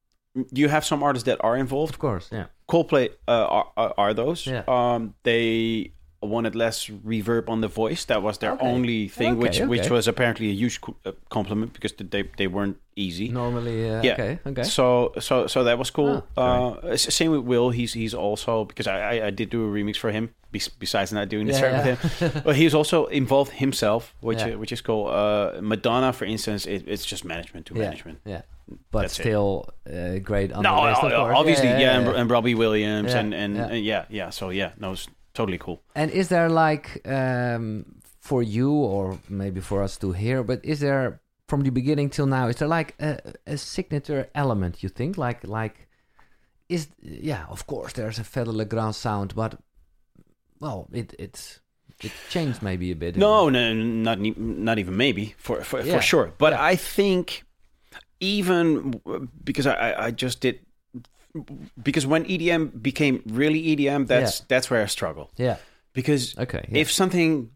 [0.51, 1.93] you have some artists that are involved.
[1.93, 4.47] of course, yeah, Coldplay uh, are, are are those.
[4.47, 4.64] Yeah.
[4.68, 5.91] Um, they
[6.22, 8.05] wanted less reverb on the voice.
[8.05, 8.67] That was their Okay.
[8.67, 12.78] only thing, which Okay, which was apparently a huge uh, compliment because they they weren't
[12.95, 13.28] easy.
[13.30, 14.13] Normally, uh, Yeah.
[14.13, 14.63] okay, okay.
[14.63, 16.24] So so so that was cool.
[16.38, 17.72] Ah, uh, same with Will.
[17.72, 20.30] He's he's also because I I, I did do a remix for him.
[20.80, 21.78] Besides not doing the Yeah, yeah.
[21.78, 24.55] with him, but he's also involved himself, which Yeah.
[24.55, 25.07] uh, which is cool.
[25.07, 28.19] Uh, Madonna, for instance, it, it's just management to yeah, management.
[28.26, 28.41] yeah.
[28.91, 30.51] But That's still, uh, great.
[30.53, 31.13] On No, the list, course.
[31.39, 32.22] obviously, yeah, yeah, and, yeah.
[32.22, 33.67] and Robbie Williams, Yeah, and and yeah.
[33.72, 33.76] yeah.
[33.91, 34.30] yeah, yeah.
[34.32, 35.82] So yeah, no, it's totally cool.
[35.96, 37.86] And is there like um,
[38.20, 42.28] for you or maybe for us to hear, but is there from the beginning till
[42.28, 42.48] now?
[42.48, 44.84] Is there like a, a signature element?
[44.84, 45.88] You think like like
[46.70, 47.46] is yeah?
[47.50, 49.60] Of course, there's a Fedde Le Grand sound, but
[50.60, 51.60] well, it it's
[52.04, 53.16] it changed maybe a bit.
[53.18, 55.96] No, no, not not even maybe for for, Yeah.
[55.96, 56.34] for sure.
[56.38, 56.64] But Yeah.
[56.72, 57.44] I think
[58.20, 59.02] even
[59.44, 60.60] because I I just did
[61.82, 64.46] because when EDM became really EDM, that's Yeah.
[64.50, 65.58] that's where I struggle Yeah.
[65.94, 66.66] because Okay.
[66.70, 66.80] Yeah.
[66.82, 67.52] if something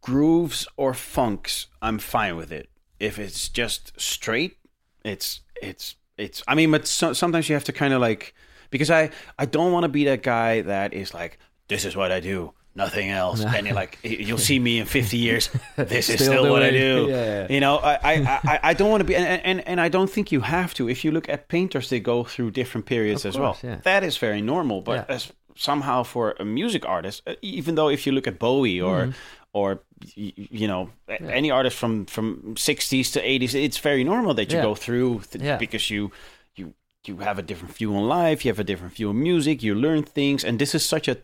[0.00, 2.68] grooves or funks, I'm fine with it.
[2.98, 4.56] If it's just straight,
[5.04, 6.42] it's it's it's.
[6.48, 8.34] I mean, but so, sometimes you have to kind of like
[8.70, 11.38] because I I don't want to be that guy that is like
[11.68, 12.52] this is what I do.
[12.76, 15.48] Nothing else, and you're like you'll see me in 50 years.
[15.76, 17.06] This is Still still, what I do.
[17.08, 17.46] yeah.
[17.54, 18.14] You know, I, I,
[18.52, 20.88] I, I don't want to be, and, and and I don't think you have to.
[20.88, 23.56] If you look at painters, they go through different periods as well.
[23.62, 23.80] yeah.
[23.82, 24.80] That is very normal.
[24.82, 25.14] But Yeah.
[25.16, 28.96] as somehow for a music artist, uh, even though if you look at Bowie or
[29.00, 29.12] Mm-hmm.
[29.52, 29.80] or
[30.14, 34.68] you know any artist from from 60s to 80s, it's very normal that you Yeah.
[34.68, 35.56] go through th- Yeah.
[35.58, 36.10] because you
[36.56, 36.74] you
[37.08, 39.74] you have a different view on life, you have a different view on music, you
[39.74, 41.16] learn things, and this is such a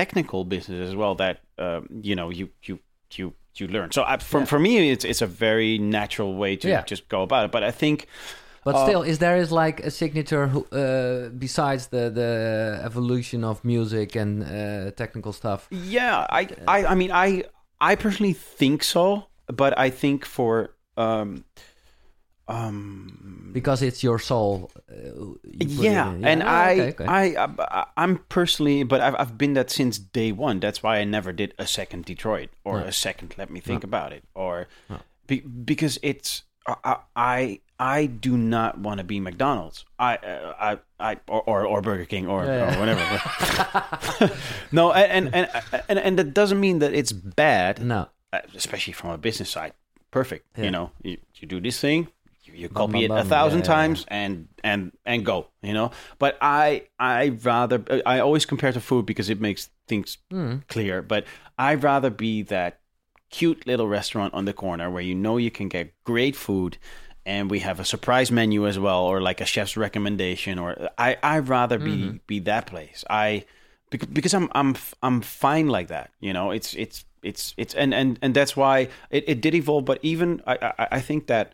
[0.00, 2.78] technical business as well that um, you know you you
[3.18, 3.88] you you learn.
[3.90, 4.46] So I, for Yeah.
[4.52, 6.82] for me, it's it's a very natural way to Yeah.
[6.90, 7.50] just go about it.
[7.56, 8.06] But I think
[8.64, 12.30] But Uh, still, is there is like a signature who, uh, besides the the
[12.88, 15.60] evolution of music and uh, technical stuff?
[15.70, 17.44] Yeah, I, I, I mean, I,
[17.92, 19.04] I personally think so,
[19.46, 21.44] but I think for, um,
[22.48, 24.70] um, Because it's your soul.
[24.90, 24.94] Uh,
[25.44, 26.24] you yeah, in.
[26.24, 27.06] and Ah, I, okay, okay.
[27.36, 30.60] I, I, I'm personally, but I've, I've been that since day one.
[30.60, 32.86] That's why I never did a second Detroit or No.
[32.86, 33.34] a second.
[33.38, 34.98] Let me think about it, or No.
[35.26, 36.42] be, because it's.
[36.84, 39.86] I, I I do not want to be McDonald's.
[39.98, 42.76] I uh, I I or, or, or Burger King or, Yeah, yeah.
[42.76, 44.32] or whatever.
[44.72, 47.80] no, and and, and and and that doesn't mean that it's bad.
[47.80, 48.08] no.
[48.32, 49.72] uh, especially from a business side,
[50.10, 50.44] perfect.
[50.58, 50.64] Yeah.
[50.64, 52.08] You know, you, you do this thing,
[52.58, 55.46] you, you Bum, copy bum, it a thousand Yeah, yeah, times, and and and go.
[55.62, 60.18] You know, but I I rather I always compare to food because it makes things
[60.32, 60.62] Mm.
[60.68, 61.02] clear.
[61.02, 61.24] But
[61.58, 62.80] I'd rather be that
[63.30, 66.78] cute little restaurant on the corner where you know you can get great food.
[67.26, 70.58] And we have a surprise menu as well, or like a chef's recommendation.
[70.58, 72.16] Or I, I'd rather be Mm-hmm.
[72.26, 73.04] be that place.
[73.10, 73.44] I
[73.90, 76.10] because, because I'm I'm I'm fine like that.
[76.20, 79.84] You know, it's it's it's it's and and and that's why it, it did evolve.
[79.84, 81.52] But even I, I I think that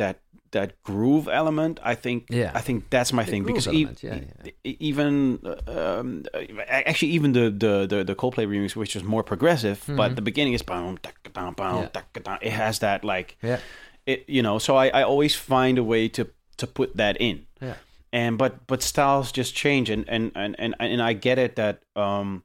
[0.00, 0.16] that
[0.50, 2.50] that groove element, I think Yeah.
[2.58, 5.38] I think that's my The thing because e- element, yeah, e- even
[5.68, 6.24] um,
[6.68, 10.54] actually even the the the, the Coldplay remix, which is more progressive, but the beginning
[10.54, 12.26] is boom, taka, boom, boom, Mm-hmm.
[12.26, 12.38] Yeah.
[12.48, 13.58] it has that like Yeah.
[14.06, 14.58] it you know.
[14.58, 16.22] So I I always find a way to
[16.56, 17.74] to put that in Yeah.
[18.12, 21.76] and but but styles just change and and and and, and i get it that
[21.96, 22.42] um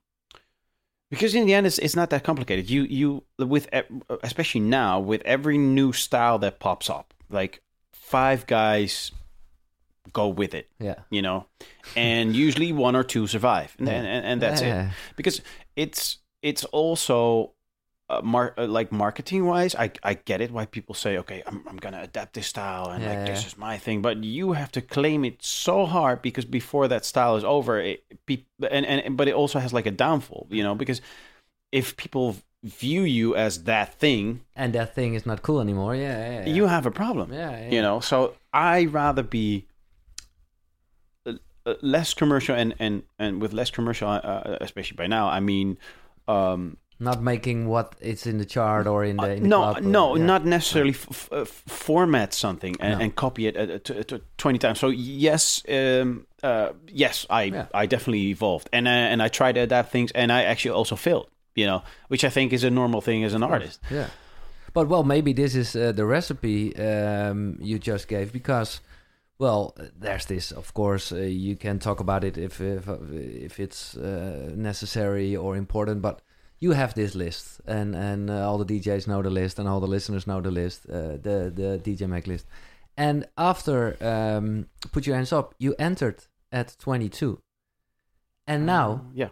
[1.12, 3.68] because in the end it's, it's not that complicated you you with
[4.24, 7.62] especially now with every new style that pops up like
[7.94, 9.12] five guys
[10.14, 10.96] go with it Yeah.
[11.10, 11.46] you know?
[11.96, 13.76] And usually one or two survive.
[13.80, 14.88] And and, and, and that's Yeah.
[14.90, 15.42] it because
[15.76, 17.52] it's it's also
[18.08, 21.64] uh, mar- uh, like marketing wise I, I get it why people say okay I'm,
[21.68, 24.02] I'm gonna adapt this style and Yeah, like this is my thing.
[24.04, 28.04] But you have to claim it so hard because before that style is over it,
[28.28, 30.76] pe- and, and but it also has like a downfall you know?
[30.76, 31.02] Because
[31.72, 32.36] if people
[32.66, 35.96] view you as that thing And that thing is not cool anymore.
[35.96, 36.18] Yeah.
[36.18, 36.54] yeah, yeah.
[36.56, 37.52] you have a problem Yeah.
[37.52, 37.70] yeah.
[37.76, 39.68] you know so i rather be
[41.26, 41.34] uh,
[41.66, 45.78] uh, less commercial and and and with less commercial uh, especially by now i mean
[46.28, 49.78] um Not making what is in the chart or in the, in the no club,
[49.78, 50.26] uh, no yeah.
[50.26, 53.04] not necessarily f- f- uh, format something and, No.
[53.04, 57.66] and copy it uh, to, to 20 times so yes um uh yes i Yeah.
[57.82, 60.96] i definitely evolved and uh, and i tried to adapt things and i actually also
[60.96, 64.08] failed you know which i think is a normal thing as an artist Yeah.
[64.76, 68.82] But well, maybe this is uh, the recipe um, you just gave because,
[69.40, 70.52] well, uh, there's this.
[70.52, 75.56] Of course, uh, you can talk about it if if, if it's uh, necessary or
[75.56, 76.02] important.
[76.02, 76.20] But
[76.60, 79.80] you have this list, and and uh, all the DJs know the list, and all
[79.80, 82.46] the listeners know the list, uh, the the DJ Mag list.
[82.98, 87.40] And after um, put your hands up, you entered at 22,
[88.46, 89.30] and now yeah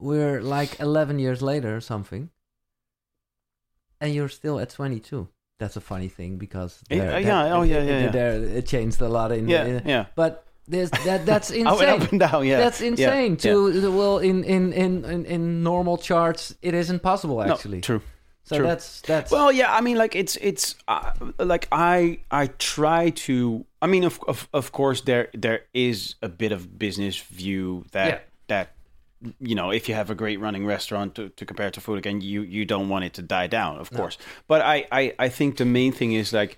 [0.00, 2.30] we're like 11 years later or something,
[4.00, 5.28] and you're still at 22.
[5.58, 8.10] That's a funny thing because Yeah, there- yeah, that- oh, yeah, it- yeah, yeah.
[8.10, 10.06] there- it changed a lot in Yeah, in- yeah.
[10.14, 12.46] But there's that that's I went up and down.
[12.46, 13.32] Yeah, That's insane.
[13.32, 13.52] yeah.
[13.52, 17.80] To well, in, in in in in normal charts, it isn't possible No, actually.
[17.82, 18.00] true.
[18.44, 18.66] so true.
[18.66, 23.66] that's that's Well, yeah, I mean, like it's it's uh, like I I try to.
[23.82, 27.90] I mean, of of of course, there there is a bit of business view Yeah.
[27.92, 28.28] that
[29.38, 32.20] you know, if you have a great running restaurant to, to compare to food again,
[32.20, 34.16] you you don't want it to die down, of course.
[34.46, 36.56] But I, I I think the main thing is like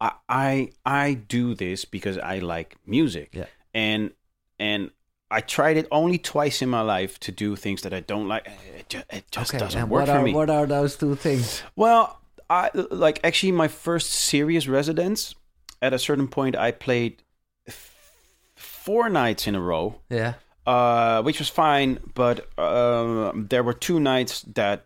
[0.00, 3.46] I I I do this because I like music, Yeah.
[3.74, 4.10] and
[4.58, 4.90] and.
[5.32, 8.48] I tried it only twice in my life to do things that I don't like.
[8.76, 9.64] It just, it just okay.
[9.64, 10.32] doesn't work what for are me.
[10.34, 11.62] what are those two things?
[11.76, 12.18] Well,
[12.50, 15.36] I like actually my first serious residence.
[15.80, 17.22] At a certain point, I played
[18.56, 20.34] four nights in a row, Yeah.
[20.66, 21.98] Uh, which was fine.
[22.14, 24.84] But um there were two nights that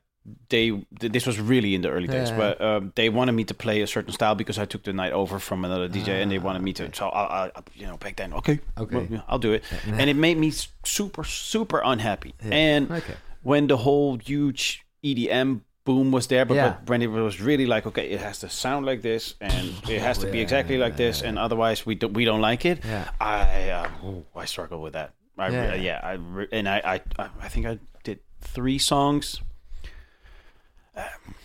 [0.49, 0.73] they
[1.11, 2.37] this was really in the early days, Yeah.
[2.37, 5.13] but um, they wanted me to play a certain style because I took the night
[5.13, 6.89] over from another DJ, and they wanted me to.
[6.95, 8.97] So I, I you know, back then, okay, Okay.
[8.97, 10.51] well, yeah, I'll do it, and it made me
[10.83, 12.33] super, super unhappy.
[12.43, 12.55] Yeah.
[12.57, 13.17] And Okay.
[13.43, 16.69] when the whole huge EDM boom was there, but, Yeah.
[16.71, 20.01] but when it was really like, okay, it has to sound like this, and it
[20.01, 22.79] has to be Yeah, exactly like this, and otherwise we don't we don't like it.
[22.83, 23.11] Yeah.
[23.21, 25.13] I uh, ooh, I struggle with that.
[25.39, 25.75] I, Yeah.
[25.75, 29.41] yeah, I and I, I I think I did three songs.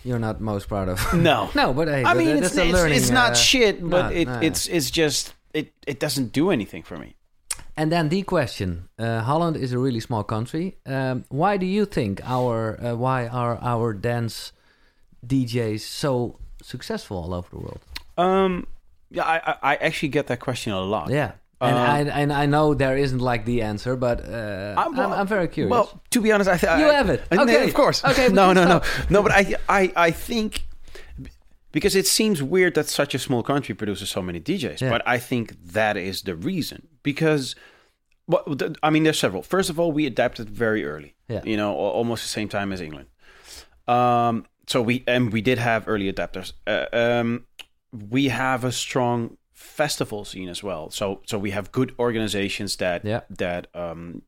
[0.03, 0.99] You're not most proud of.
[1.13, 4.15] No, no, but hey, I mean it's it's, learning, it's not uh, shit, but no,
[4.15, 4.39] it, no.
[4.41, 7.15] it's it's just it it doesn't do anything for me.
[7.75, 10.77] And then the question: uh, Holland is a really small country.
[10.85, 14.51] Um, why do you think our uh, why are our dance
[15.25, 17.81] DJs so successful all over the world?
[18.17, 18.67] Um,
[19.09, 21.09] yeah, I, I actually get that question a lot.
[21.09, 21.31] Yeah,
[21.61, 21.81] and Uh,
[22.15, 25.47] I and I know there isn't like the answer, but uh, I'm, well- I'm, very
[25.47, 25.71] curious.
[25.71, 27.21] Well, to be honest, I think You have it.
[27.31, 27.67] Okay.
[27.67, 28.03] of course.
[28.03, 29.23] Okay, we no, can no, no, no.
[29.23, 30.65] But I, I, I think
[31.71, 34.89] because it seems weird that such a small country produces so many DJs, Yeah.
[34.89, 36.87] but I think that is the reason.
[37.03, 37.55] Because,
[38.27, 38.43] well,
[38.81, 39.43] I mean, there's several.
[39.43, 41.13] First of all, we adapted very early.
[41.27, 41.41] Yeah.
[41.45, 43.07] You know, al- almost the same time as England.
[43.87, 46.53] Um, so we and we did have early adapters.
[46.67, 47.45] Uh, um,
[47.91, 50.89] we have a strong festival scene as well.
[50.89, 53.21] So so we have good organizations that Yeah.
[53.29, 54.21] that um,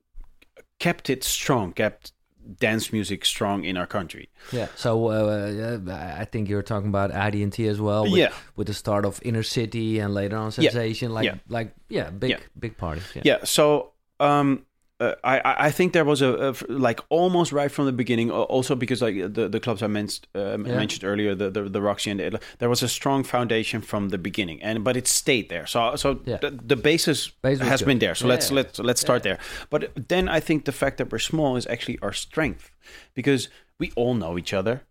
[0.80, 2.12] kept it strong, kept
[2.60, 4.28] dance music strong in our country.
[4.52, 4.68] yeah.
[4.76, 8.04] So uh, uh, I think you're talking about IDT as well.
[8.04, 8.34] With, Yeah.
[8.56, 10.72] With the start of Inner City and later on Yeah.
[10.72, 11.36] Sensation, like Yeah.
[11.48, 12.40] like yeah, big Yeah.
[12.60, 13.04] big parties.
[13.16, 13.22] Yeah.
[13.26, 13.38] Yeah.
[13.46, 14.66] So um,
[15.02, 16.54] uh, I I- think there was a, a
[16.88, 18.32] like almost right from the beginning.
[18.32, 20.78] Also because like the the clubs I mentioned uh, Yeah.
[20.78, 24.18] mentioned earlier, the, the the Roxy and the, there was a strong foundation from the
[24.18, 25.66] beginning, and but it stayed there.
[25.68, 26.38] So so Yeah.
[26.42, 27.88] the, the basis Base has good.
[27.88, 28.16] been there.
[28.16, 29.38] So Yeah, let's let's let's start there.
[29.70, 32.72] But then I think the fact that we're small is actually our strength
[33.14, 33.50] because
[33.80, 34.82] we all know each other.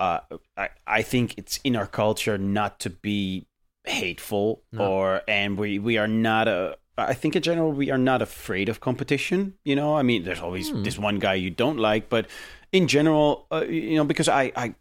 [0.00, 0.20] Uh,
[0.56, 0.68] I
[1.00, 3.46] I think it's in our culture not to be
[3.84, 8.22] hateful or and we we are not a I think in general we are not
[8.22, 9.54] afraid of competition.
[9.64, 12.26] You know, I mean, there's always this one guy you don't like, but
[12.72, 14.74] in general, uh, you know, because I I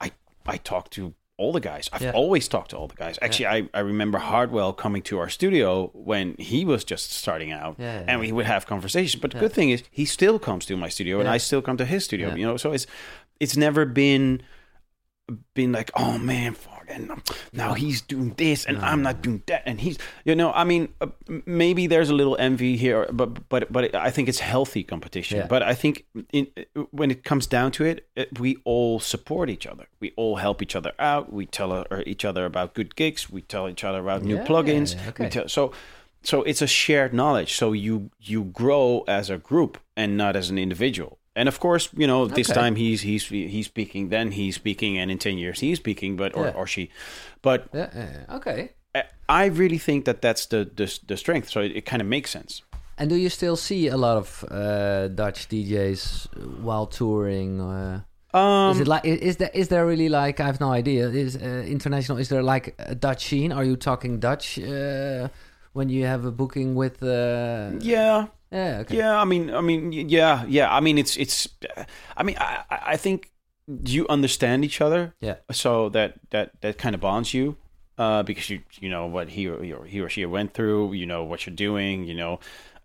[0.00, 0.10] I
[0.46, 1.88] I talk to all the guys.
[1.92, 2.12] I've Yeah.
[2.12, 3.18] always talked to all the guys.
[3.22, 7.76] Actually, I, I remember Hardwell coming to our studio when he was just starting out,
[7.78, 9.20] Yeah, yeah, and we would have conversations.
[9.20, 11.76] But the good thing is, he still comes to my studio, and I still come
[11.78, 12.28] to his studio.
[12.28, 12.36] Yeah.
[12.36, 12.86] You know, so it's
[13.40, 14.42] it's never been
[15.54, 17.10] been like, oh man, fuck, and
[17.52, 20.88] now he's doing this, and I'm not doing that, and he's, you know, I mean,
[21.00, 21.06] uh,
[21.46, 25.38] maybe there's a little envy here, but but but I think it's healthy competition.
[25.38, 25.46] Yeah.
[25.46, 26.46] But I think in,
[26.90, 29.86] when it comes down to it, it, we all support each other.
[30.00, 31.32] We all help each other out.
[31.32, 33.30] We tell uh, each other about good gigs.
[33.30, 34.96] We tell each other about new Yeah, plugins.
[35.08, 35.24] okay.
[35.24, 35.72] We tell, so
[36.22, 37.54] so it's a shared knowledge.
[37.54, 41.18] So you you grow as a group and not as an individual.
[41.34, 42.60] And of course, you know, this Okay.
[42.60, 46.36] time he's he's he's speaking, then he's speaking, and in ten years he's speaking, but
[46.36, 46.54] or, Yeah.
[46.56, 46.90] or she.
[47.42, 48.70] But Yeah, okay.
[48.94, 49.04] I-
[49.44, 51.48] I really think that that's the the, the strength.
[51.50, 52.62] So it, it kind of makes sense.
[52.98, 56.28] And do you still see a lot of uh, Dutch DJs
[56.62, 57.60] while touring?
[57.60, 58.00] Uh,
[58.34, 61.08] Um, is it like is there is there really like I have no idea?
[61.10, 62.18] Is uh, international?
[62.20, 63.52] Is there like a Dutch scene?
[63.54, 65.28] Are you talking Dutch uh,
[65.74, 67.02] when you have a booking with?
[67.02, 68.96] Uh, yeah, yeah, okay.
[68.98, 70.72] Yeah, I mean, I mean, yeah, yeah.
[70.76, 71.48] I mean, it's it's.
[72.16, 73.30] I mean, I I- think
[73.66, 75.36] you understand each other, Yeah.
[75.50, 77.56] so that that that kind of bonds you,
[77.98, 81.24] uh, because you you know what he or he or she went through, you know
[81.24, 82.38] what you're doing, you know,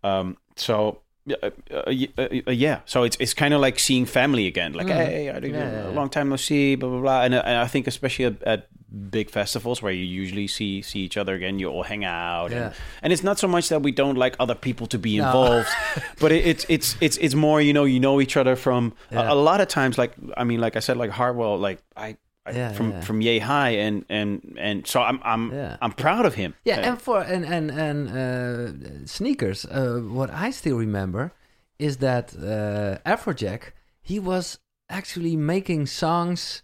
[0.04, 0.38] um.
[0.56, 2.80] So uh, uh, uh, uh, yeah.
[2.86, 4.74] So it's it's kind of like seeing family again.
[4.74, 5.56] Like, hey, I did Mm.
[5.56, 7.24] Yeah, a long time no see, blah blah blah.
[7.24, 8.68] And, uh, and I think especially at, at
[9.12, 12.52] big festivals where you usually see see each other again, you all hang out.
[12.52, 12.58] Yeah.
[12.58, 12.74] And,
[13.04, 15.26] and it's not so much that we don't like other people to be No.
[15.26, 15.70] involved,
[16.20, 19.30] but it, it's it's it's it's more you know you know each other from Yeah.
[19.30, 19.98] a, a lot of times.
[19.98, 22.18] Like I mean, like I said, like Hardwell, like I.
[22.56, 23.02] Yeah, from yeah.
[23.02, 25.78] from yay high and and and so I'm I'm Yeah.
[25.82, 26.54] I'm proud of him.
[26.66, 29.66] Yeah, Uh, and for and and and uh, sneakers.
[29.66, 31.32] Uh, what I still remember
[31.80, 34.58] is that uh, Afrojack he was
[34.90, 36.64] actually making songs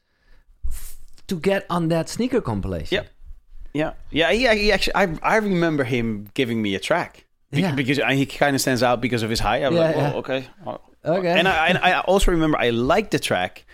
[0.68, 0.96] f-
[1.28, 2.96] to get on that sneaker compilation.
[2.96, 3.08] Yep.
[3.76, 7.74] Yeah, yeah, he, he actually, I, I remember him giving me a track Be- Yeah.
[7.76, 9.64] because he kind of stands out because of his height.
[9.64, 10.14] I'm Yeah, like, oh, yeah.
[10.14, 10.48] okay.
[11.06, 11.40] Okay.
[11.40, 13.66] And I, and I also remember I liked the track,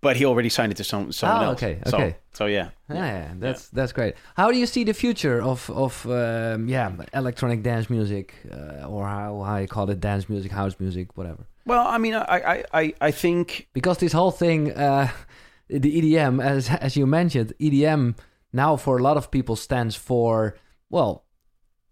[0.00, 1.62] but he already signed it to some someone Oh, else.
[1.62, 2.16] okay, So- okay.
[2.32, 4.14] So, yeah, Yeah, yeah, that's that's great.
[4.36, 9.06] How do you see the future of of um, yeah electronic dance music uh, or
[9.08, 11.44] how how you call it dance music, house music, whatever?
[11.66, 15.08] Well, I mean, I I I, I think Because this whole thing, uh,
[15.82, 18.14] the EDM, as as you mentioned, EDM
[18.52, 20.54] now for a lot of people stands for
[20.90, 21.24] well,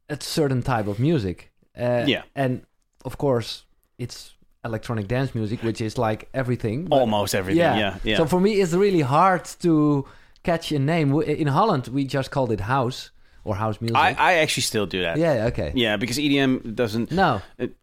[0.08, 1.50] a certain type of music.
[1.78, 2.22] Uh, Yeah.
[2.34, 2.62] and
[3.04, 3.64] of course
[3.98, 4.37] it's
[4.68, 6.78] electronic dance music, which is like everything.
[6.88, 7.58] but- almost everything.
[7.64, 7.94] Yeah, yeah.
[8.10, 8.16] yeah.
[8.18, 10.04] So for me, it's really hard to
[10.48, 11.08] catch a name.
[11.22, 13.10] In Holland, we just called it house
[13.44, 13.96] or house music.
[13.96, 15.16] I, I actually still do that.
[15.18, 15.70] yeah, okay.
[15.74, 17.10] Yeah, because EDM doesn't.
[17.10, 17.76] No, It-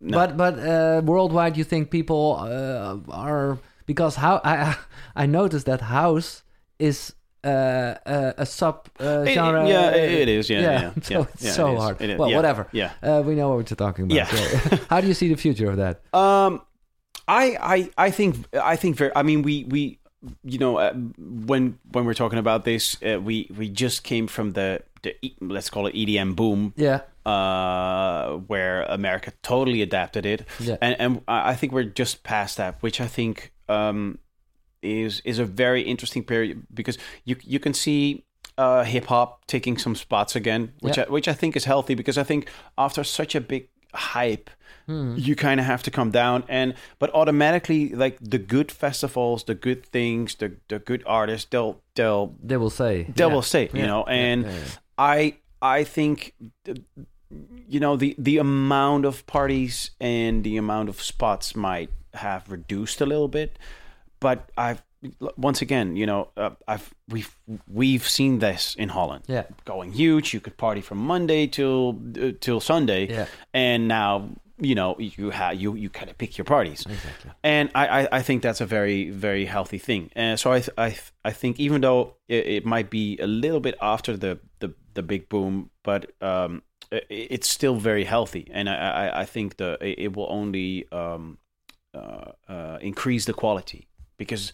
[0.00, 0.14] no.
[0.18, 2.96] but but uh, worldwide, you think people uh,
[3.26, 4.76] are because how I
[5.22, 6.42] I noticed that house
[6.78, 7.14] is
[7.44, 9.68] uh, a, a sub uh, It- genre.
[9.68, 10.48] yeah, it is.
[10.50, 10.90] Yeah, yeah.
[11.02, 12.00] so yeah, it's yeah, so it hard.
[12.02, 12.66] it Well, yeah, whatever.
[12.72, 12.92] Yeah.
[13.02, 14.14] Uh, we know what you're talking about.
[14.14, 14.26] Yeah.
[14.26, 14.76] so.
[14.90, 16.00] how do you see the future of that?
[16.12, 16.62] Um,
[17.28, 19.12] I, I, I think, I think very.
[19.14, 19.98] I mean, we, we,
[20.44, 24.52] you know, uh, when when we're talking about this, uh, we we just came from
[24.52, 30.76] the the let's call it EDM boom, Yeah, uh, where America totally adapted it, Yeah.
[30.82, 34.18] and and I I think we're just past that, which I think um
[34.82, 38.24] is is a very interesting period because you you can see.
[38.60, 41.04] Uh, hip hop taking some spots again, which Yeah.
[41.06, 44.50] I, which I think is healthy because I think after such a big hype,
[44.88, 49.54] you kind of have to come down and but automatically like the good festivals the
[49.54, 53.04] good things the the good artists they'll they'll they will say.
[53.14, 53.32] they yeah.
[53.34, 53.42] will
[53.74, 54.44] you Yeah, know yeah, and
[54.98, 56.78] i i think th-
[57.68, 63.00] you know the the amount of parties and the amount of spots might have reduced
[63.00, 63.58] a little bit
[64.20, 64.82] but i've
[65.36, 67.36] once again you know uh, i've we've
[67.68, 69.44] we've seen this in holland Yeah.
[69.64, 73.26] going huge you could party from monday till uh, till sunday Yeah.
[73.54, 77.30] and now you know you have you you kind of pick your parties Exactly.
[77.44, 80.96] and I, I, I think that's a very very healthy thing and so I, I,
[81.24, 85.02] I think even though it, it might be a little bit after the the, the
[85.02, 89.98] big boom but um it's still very healthy and I, I, I think the it
[90.06, 91.38] it will only um
[91.94, 93.86] uh, uh increase the quality
[94.18, 94.52] because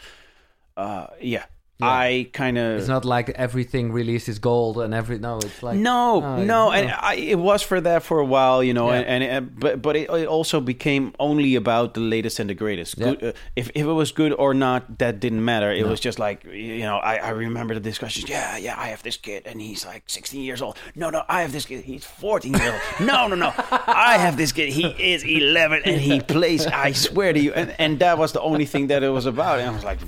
[0.76, 1.46] uh yeah,
[1.80, 1.88] Yeah.
[1.88, 5.38] I kind of It's not like everything released is gold and every no.
[5.38, 8.92] It's like no, no, and I, it was for that for a while, you know,
[8.92, 9.00] Yeah.
[9.00, 12.96] and, and but but it, it also became only about the latest and the greatest.
[12.96, 13.04] Yeah.
[13.14, 15.72] Good, uh, if if it was good or not, that didn't matter.
[15.72, 18.28] It was just like you know, I, I remember the discussions.
[18.30, 20.78] Yeah, yeah, I have this kid, and he's like 16 years old.
[20.94, 21.82] No, no, I have this kid.
[21.84, 23.08] He's 14 years old.
[23.08, 23.52] No, no, no,
[23.88, 24.68] I have this kid.
[24.72, 26.66] He is 11, and he plays.
[26.68, 29.58] I swear to you, and and that was the only thing that it was about.
[29.58, 29.98] And I was like,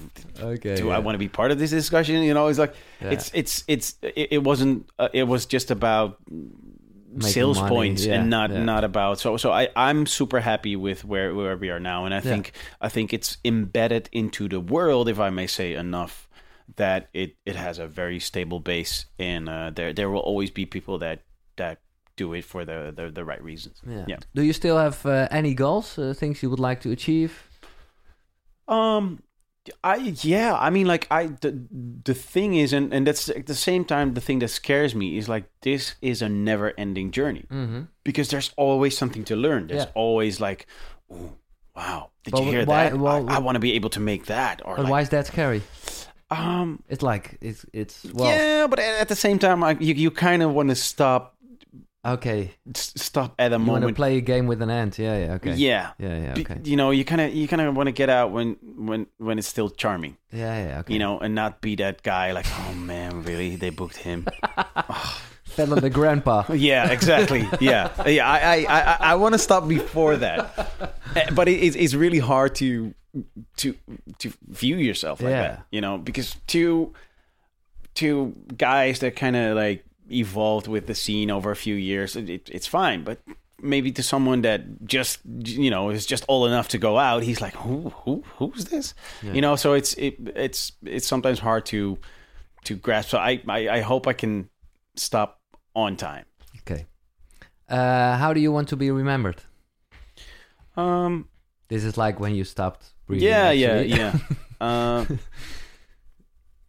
[0.41, 0.77] okay.
[0.77, 0.97] do yeah.
[0.97, 2.23] I want to be part of this discussion?
[2.23, 3.11] You know, it's like Yeah.
[3.11, 6.19] it's it's it's it, it wasn't uh, it was just about
[7.21, 8.63] sales money, points yeah, and not yeah.
[8.63, 12.15] not about so so I I'm super happy with where where we are now and
[12.15, 16.29] I think I think it's embedded into the world if I may say enough
[16.77, 20.67] that it it has a very stable base and uh, there there will always be
[20.67, 21.23] people that
[21.57, 21.79] that
[22.17, 23.81] do it for the the, the right reasons.
[23.87, 24.05] Yeah.
[24.09, 24.19] yeah.
[24.35, 27.49] Do you still have uh, any goals, uh, things you would like to achieve?
[28.69, 29.23] Um,
[29.85, 31.59] I yeah, I mean, like I the
[32.05, 35.17] the thing is, and and that's at the same time the thing that scares me
[35.19, 37.83] is like this is a never ending journey Mm-hmm.
[38.05, 39.67] because there's always something to learn.
[39.69, 39.93] There's Yeah.
[39.95, 40.67] always like,
[41.75, 42.99] wow, did But you hear why- that?
[42.99, 45.09] well- I, I want to be able to make that or But like, why is
[45.11, 45.63] that scary?
[46.29, 50.11] um It's like it's it's well yeah, but at the same time, like you you
[50.11, 51.36] kind of want to stop
[52.15, 52.53] okay.
[52.75, 53.67] s- stop at a moment.
[53.67, 54.99] You want to play a game with an ant?
[54.99, 55.55] Yeah, yeah, okay.
[55.55, 55.91] Yeah.
[55.99, 56.61] yeah, yeah, Be- okay.
[56.65, 59.39] You know, you kind of you kind of want to get out when when when
[59.39, 60.17] it's still charming.
[60.33, 60.93] Yeah, yeah, okay.
[60.93, 63.57] you know, and not be that guy like, oh man, really?
[63.57, 64.27] They booked him.
[65.57, 66.45] Fedde Le Grandpa.
[66.53, 67.49] yeah, exactly.
[67.61, 68.29] Yeah, yeah.
[68.29, 72.19] I I I, I want to stop before that, Eh, but it, it's it's really
[72.19, 72.93] hard to
[73.59, 73.75] to
[74.19, 75.43] to view yourself like Yeah.
[75.43, 76.93] that, you know, because two
[77.95, 82.29] two guys that kind of like evolved with the scene over a few years, it,
[82.29, 83.19] it, it's fine, but
[83.63, 87.41] maybe to someone that just you know is just old enough to go out, he's
[87.41, 88.95] like, who who who's this?
[89.23, 91.99] You know, so it's it it's it's sometimes hard to
[92.65, 93.11] to grasp.
[93.11, 94.49] So I I, I hope I can
[94.95, 95.41] stop
[95.75, 96.25] on time.
[96.61, 96.87] Okay.
[97.69, 99.43] Uh, how do you want to be remembered?
[100.77, 101.29] Um.
[101.69, 103.27] This is like when you stopped breathing.
[103.27, 104.19] Yeah, yeah, yeah.
[104.61, 105.05] uh,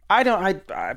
[0.10, 0.44] I don't.
[0.44, 0.96] I, I,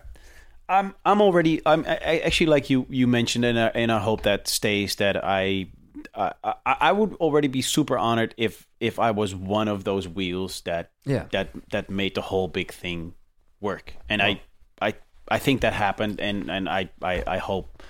[0.71, 0.95] I'm.
[1.05, 1.61] I'm already.
[1.67, 1.85] I'm.
[1.85, 2.87] I, actually like you.
[2.89, 4.95] You mentioned, and I, and I hope that stays.
[4.97, 5.67] That I,
[6.15, 6.33] I.
[6.65, 10.93] I would already be super honored if if I was one of those wheels that
[11.05, 11.27] Yeah.
[11.33, 13.15] that that made the whole big thing
[13.61, 13.95] work.
[14.09, 14.41] And I,
[14.81, 14.95] I,
[15.29, 17.83] I think that happened, and and I, I, I hope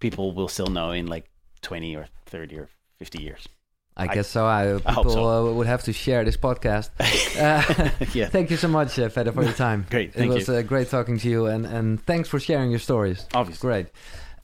[0.00, 1.30] people will still know in like
[1.62, 3.48] twenty or thirty or fifty years.
[3.96, 4.44] I guess so.
[4.44, 5.50] I, people so.
[5.50, 6.90] uh, would have to share this podcast.
[7.34, 8.28] Uh, Yeah.
[8.28, 9.86] Thank you so much, uh, Fedde, for your time.
[9.90, 10.48] Great, thank it was.
[10.48, 13.26] Uh, great talking to you, and, and thanks for sharing your stories.
[13.34, 13.66] Obviously.
[13.66, 13.86] Great.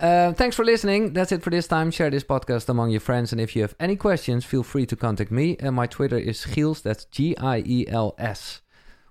[0.00, 1.12] Uh, thanks for listening.
[1.12, 1.90] That's it for this time.
[1.92, 4.96] Share this podcast among your friends, and if you have any questions, feel free to
[4.96, 5.56] contact me.
[5.60, 6.82] And my Twitter is Giels.
[6.82, 8.60] That's G I E L S.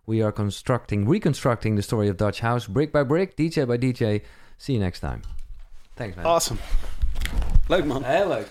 [0.05, 4.23] We are constructing, reconstructing the story of Dutch House brick by brick, DJ by DJ.
[4.57, 5.21] See you next time.
[5.95, 6.25] Thanks, man.
[6.25, 6.59] Awesome.
[7.69, 8.03] Leuk man.
[8.03, 8.49] Heel leuk.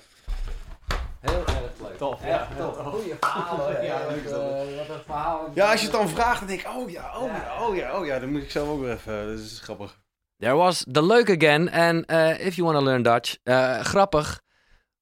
[1.22, 1.57] Heel leuk.
[1.98, 2.76] Tof, Echt tof.
[2.76, 3.84] Goeie verhalen.
[3.84, 5.50] Ja, leuk wat een verhaal.
[5.54, 7.98] Ja, als je het dan vraagt, dan denk ik, oh ja, oh ja, oh ja,
[7.98, 8.18] oh ja.
[8.18, 10.00] Dan moet ik zelf ook weer even, dat is grappig.
[10.38, 11.70] There was the leuk again.
[11.70, 14.40] And uh, if you want to learn Dutch, uh, grappig,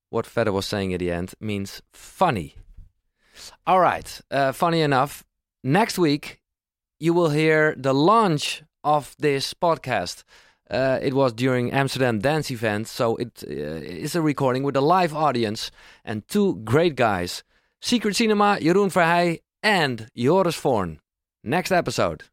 [0.08, 2.54] what Feder was saying at the end, means funny.
[3.64, 5.24] All right, uh, funny enough.
[5.60, 6.40] Next week,
[6.98, 10.24] you will hear the launch of this podcast.
[10.70, 14.80] Uh, it was during Amsterdam Dance Event, so it uh, is a recording with a
[14.80, 15.70] live audience
[16.04, 17.44] and two great guys,
[17.80, 20.98] Secret Cinema, Jeroen Verheij, and Joris Voorn.
[21.44, 22.24] Next episode.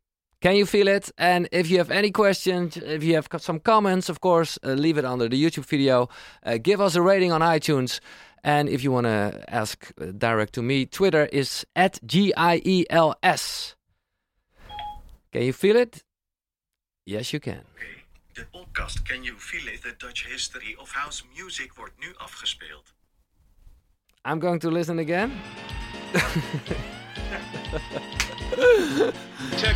[0.41, 1.11] Can you feel it?
[1.17, 4.97] And if you have any questions, if you have some comments, of course, uh, leave
[4.97, 6.09] it under the YouTube video.
[6.43, 8.01] Uh, give us a rating on iTunes.
[8.43, 12.61] And if you want to ask uh, direct to me, Twitter is at G I
[12.65, 13.75] E L S.
[15.31, 16.03] Can you feel it?
[17.05, 17.61] Yes, you can.
[18.33, 19.81] De podcast Can You Feel It?
[19.81, 22.93] The Dutch History of House Music wordt nu afgespeeld.
[24.29, 25.31] I'm going to listen again.
[29.57, 29.75] Check